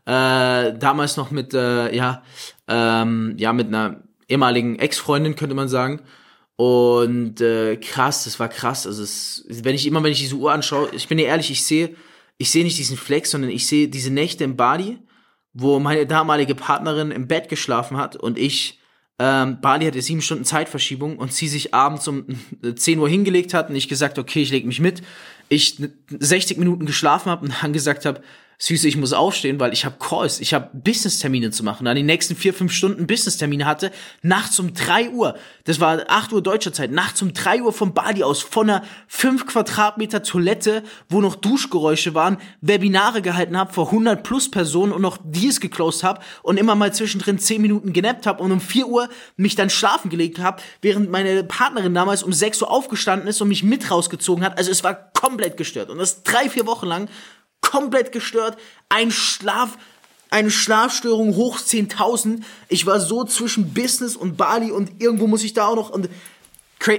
Äh, 0.08 0.78
damals 0.78 1.18
noch 1.18 1.30
mit, 1.30 1.52
äh, 1.52 1.94
ja, 1.94 2.22
ähm, 2.66 3.34
ja, 3.36 3.52
mit 3.52 3.66
einer 3.66 4.02
ehemaligen 4.26 4.78
Ex-Freundin, 4.78 5.36
könnte 5.36 5.54
man 5.54 5.68
sagen. 5.68 6.00
Und 6.56 7.42
äh, 7.42 7.76
krass, 7.76 8.24
das 8.24 8.40
war 8.40 8.48
krass. 8.48 8.86
Also 8.86 9.02
es, 9.02 9.44
wenn 9.48 9.74
ich 9.74 9.86
immer, 9.86 10.02
wenn 10.02 10.12
ich 10.12 10.20
diese 10.20 10.36
Uhr 10.36 10.50
anschaue, 10.50 10.88
ich 10.92 11.08
bin 11.08 11.18
dir 11.18 11.26
ehrlich, 11.26 11.50
ich 11.50 11.62
sehe, 11.62 11.94
ich 12.38 12.50
sehe 12.50 12.64
nicht 12.64 12.78
diesen 12.78 12.96
Flex, 12.96 13.32
sondern 13.32 13.50
ich 13.50 13.66
sehe 13.66 13.88
diese 13.88 14.10
Nächte 14.10 14.44
in 14.44 14.56
Bali, 14.56 14.98
wo 15.52 15.78
meine 15.78 16.06
damalige 16.06 16.54
Partnerin 16.54 17.10
im 17.10 17.28
Bett 17.28 17.50
geschlafen 17.50 17.98
hat 17.98 18.16
und 18.16 18.38
ich 18.38 18.80
ähm, 19.18 19.60
Bali 19.60 19.84
hatte 19.84 20.00
sieben 20.00 20.22
Stunden 20.22 20.44
Zeitverschiebung 20.44 21.18
und 21.18 21.32
sie 21.32 21.48
sich 21.48 21.74
abends 21.74 22.08
um 22.08 22.24
10 22.74 22.98
Uhr 22.98 23.08
hingelegt 23.08 23.52
hat 23.52 23.68
und 23.68 23.76
ich 23.76 23.88
gesagt, 23.88 24.18
okay, 24.18 24.40
ich 24.40 24.52
leg 24.52 24.64
mich 24.64 24.80
mit. 24.80 25.02
Ich 25.48 25.78
60 26.08 26.56
Minuten 26.56 26.86
geschlafen 26.86 27.30
habe 27.30 27.46
und 27.46 27.54
dann 27.62 27.72
gesagt 27.72 28.06
habe, 28.06 28.22
Süße, 28.60 28.88
ich 28.88 28.96
muss 28.96 29.12
aufstehen, 29.12 29.60
weil 29.60 29.72
ich 29.72 29.84
habe 29.84 29.96
Calls, 30.00 30.40
ich 30.40 30.52
habe 30.52 30.70
Business-Termine 30.72 31.52
zu 31.52 31.62
machen. 31.62 31.84
Dann 31.84 31.94
die 31.94 32.02
nächsten 32.02 32.34
vier, 32.34 32.52
fünf 32.52 32.72
Stunden 32.72 33.06
Business-Termine 33.06 33.64
hatte, 33.66 33.92
nachts 34.22 34.58
um 34.58 34.74
drei 34.74 35.10
Uhr, 35.10 35.36
das 35.62 35.78
war 35.78 36.00
acht 36.08 36.32
Uhr 36.32 36.42
deutscher 36.42 36.72
Zeit, 36.72 36.90
nachts 36.90 37.22
um 37.22 37.32
drei 37.32 37.62
Uhr 37.62 37.72
vom 37.72 37.94
Bali 37.94 38.24
aus, 38.24 38.42
von 38.42 38.68
einer 38.68 38.82
fünf 39.06 39.46
Quadratmeter 39.46 40.24
Toilette, 40.24 40.82
wo 41.08 41.20
noch 41.20 41.36
Duschgeräusche 41.36 42.14
waren, 42.14 42.38
Webinare 42.60 43.22
gehalten 43.22 43.56
habe 43.56 43.72
vor 43.72 43.86
100 43.86 44.24
plus 44.24 44.50
Personen 44.50 44.90
und 44.90 45.02
noch 45.02 45.18
Deals 45.22 45.60
geclosed 45.60 46.02
habe 46.02 46.20
und 46.42 46.58
immer 46.58 46.74
mal 46.74 46.92
zwischendrin 46.92 47.38
zehn 47.38 47.62
Minuten 47.62 47.92
genappt 47.92 48.26
habe 48.26 48.42
und 48.42 48.50
um 48.50 48.60
vier 48.60 48.88
Uhr 48.88 49.08
mich 49.36 49.54
dann 49.54 49.70
schlafen 49.70 50.10
gelegt 50.10 50.40
habe, 50.40 50.60
während 50.82 51.10
meine 51.10 51.44
Partnerin 51.44 51.94
damals 51.94 52.24
um 52.24 52.32
sechs 52.32 52.60
Uhr 52.60 52.72
aufgestanden 52.72 53.28
ist 53.28 53.40
und 53.40 53.48
mich 53.48 53.62
mit 53.62 53.88
rausgezogen 53.88 54.44
hat. 54.44 54.58
Also 54.58 54.72
es 54.72 54.82
war 54.82 54.94
komplett 55.12 55.56
gestört. 55.56 55.90
Und 55.90 55.98
das 55.98 56.24
drei, 56.24 56.48
vier 56.48 56.66
Wochen 56.66 56.86
lang 56.86 57.08
komplett 57.68 58.12
gestört, 58.12 58.58
ein 58.88 59.10
Schlaf, 59.10 59.76
eine 60.30 60.50
Schlafstörung 60.50 61.36
hoch 61.36 61.58
10.000. 61.58 62.40
Ich 62.68 62.86
war 62.86 62.98
so 62.98 63.24
zwischen 63.24 63.74
Business 63.74 64.16
und 64.16 64.38
Bali 64.38 64.70
und 64.70 65.02
irgendwo 65.02 65.26
muss 65.26 65.44
ich 65.44 65.52
da 65.52 65.66
auch 65.66 65.76
noch 65.76 65.90
und 65.90 66.08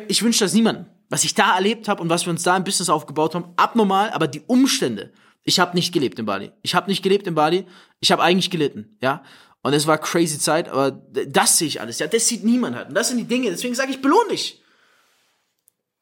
ich 0.07 0.21
wünsche 0.21 0.45
das 0.45 0.53
niemandem. 0.53 0.85
Was 1.09 1.23
ich 1.23 1.33
da 1.33 1.55
erlebt 1.55 1.87
habe 1.87 2.03
und 2.03 2.09
was 2.09 2.25
wir 2.27 2.31
uns 2.31 2.43
da 2.43 2.55
im 2.55 2.63
Business 2.63 2.89
aufgebaut 2.89 3.33
haben, 3.33 3.45
abnormal, 3.55 4.11
aber 4.11 4.27
die 4.27 4.41
Umstände. 4.45 5.11
Ich 5.43 5.59
habe 5.59 5.75
nicht 5.75 5.91
gelebt 5.91 6.19
in 6.19 6.25
Bali. 6.25 6.51
Ich 6.61 6.75
habe 6.75 6.87
nicht 6.87 7.01
gelebt 7.01 7.25
in 7.25 7.33
Bali. 7.33 7.65
Ich 7.99 8.11
habe 8.11 8.21
eigentlich 8.21 8.51
gelitten, 8.51 8.95
ja. 9.01 9.23
Und 9.63 9.73
es 9.73 9.87
war 9.87 9.97
crazy 9.97 10.37
Zeit, 10.37 10.69
aber 10.69 10.91
das 10.91 11.57
sehe 11.57 11.67
ich 11.67 11.81
alles. 11.81 11.97
Ja, 11.97 12.05
das 12.05 12.27
sieht 12.27 12.43
niemand 12.43 12.75
halt. 12.75 12.89
Und 12.89 12.93
das 12.93 13.07
sind 13.07 13.17
die 13.17 13.25
Dinge. 13.25 13.49
Deswegen 13.49 13.73
sage 13.73 13.91
ich, 13.91 14.01
belohn 14.01 14.29
dich. 14.29 14.61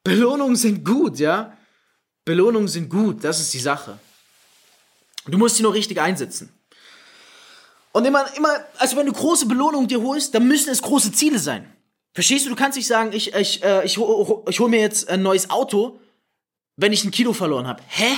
Belohnungen 0.04 0.58
sind 0.58 0.84
gut, 0.84 1.20
ja. 1.20 1.58
Belohnungen 2.26 2.68
sind 2.68 2.89
gut. 2.89 3.24
Das 3.24 3.39
ist 3.39 3.54
die 3.54 3.60
Sache. 3.60 3.98
Du 5.28 5.38
musst 5.38 5.58
sie 5.58 5.63
nur 5.63 5.74
richtig 5.74 6.00
einsetzen. 6.00 6.54
Und 7.92 8.06
immer, 8.06 8.26
immer, 8.36 8.54
also 8.78 8.96
wenn 8.96 9.08
du 9.08 9.13
große 9.13 9.48
Belohnungen 9.48 9.88
dir 9.88 10.02
holst, 10.02 10.36
dann 10.36 10.48
müssen 10.48 10.70
es 10.70 10.82
große 10.82 11.12
Ziele 11.12 11.40
sein. 11.40 11.72
Verstehst 12.13 12.46
du? 12.46 12.50
Du 12.50 12.56
kannst 12.56 12.78
nicht 12.78 12.88
sagen, 12.88 13.12
ich, 13.13 13.34
ich, 13.34 13.63
äh, 13.63 13.86
ich, 13.86 13.98
ich 13.98 14.60
hole 14.60 14.70
mir 14.70 14.80
jetzt 14.80 15.10
ein 15.10 15.22
neues 15.22 15.50
Auto, 15.50 16.00
wenn 16.76 16.94
ich 16.94 17.04
ein 17.04 17.12
Kilo 17.12 17.34
verloren 17.34 17.68
habe. 17.68 17.82
Hä? 17.88 18.10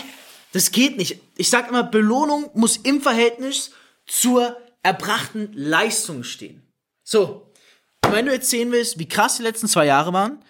Das 0.51 0.71
geht 0.71 0.97
nicht. 0.97 1.21
Ich 1.37 1.49
sag 1.49 1.69
immer, 1.69 1.83
Belohnung 1.83 2.49
muss 2.53 2.77
im 2.77 3.01
Verhältnis 3.01 3.71
zur 4.05 4.57
erbrachten 4.83 5.51
Leistung 5.53 6.23
stehen. 6.23 6.63
So, 7.03 7.51
wenn 8.09 8.25
du 8.25 8.31
jetzt 8.31 8.49
sehen 8.49 8.71
willst, 8.71 8.99
wie 8.99 9.07
krass 9.07 9.37
die 9.37 9.43
letzten 9.43 9.67
zwei 9.67 9.85
Jahre 9.85 10.13
waren, 10.13 10.43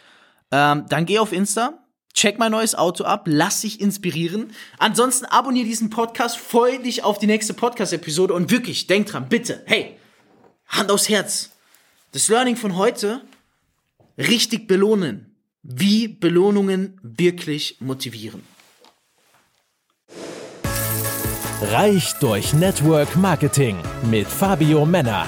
ähm, 0.52 0.86
dann 0.90 1.06
geh 1.06 1.20
auf 1.20 1.34
Insta, 1.34 1.86
check 2.14 2.40
mein 2.40 2.52
neues 2.52 2.76
Auto 2.76 3.04
ab, 3.04 3.24
lass 3.26 3.62
dich 3.62 3.80
inspirieren. 3.82 4.52
Ansonsten 4.78 5.26
abonniere 5.26 5.68
diesen 5.68 5.90
Podcast, 5.90 6.38
freu 6.38 6.78
dich 6.78 7.04
auf 7.04 7.20
die 7.20 7.28
nächste 7.28 7.54
Podcast-Episode 7.54 8.34
und 8.34 8.52
wirklich, 8.52 8.88
denk 8.88 9.08
dran, 9.08 9.30
bitte, 9.30 9.64
hey, 9.66 9.98
Hand 10.70 10.92
aufs 10.92 11.10
Herz. 11.10 11.52
Das 12.12 12.28
Learning 12.30 12.56
von 12.56 12.76
heute, 12.78 13.22
richtig 14.18 14.68
belohnen. 14.68 15.36
Wie 15.62 16.08
Belohnungen 16.08 17.00
wirklich 17.04 17.78
motivieren. 17.82 18.42
Reich 21.62 22.14
durch 22.22 22.54
Network 22.54 23.18
Marketing 23.18 23.78
mit 24.10 24.28
Fabio 24.28 24.86
Männer. 24.86 25.28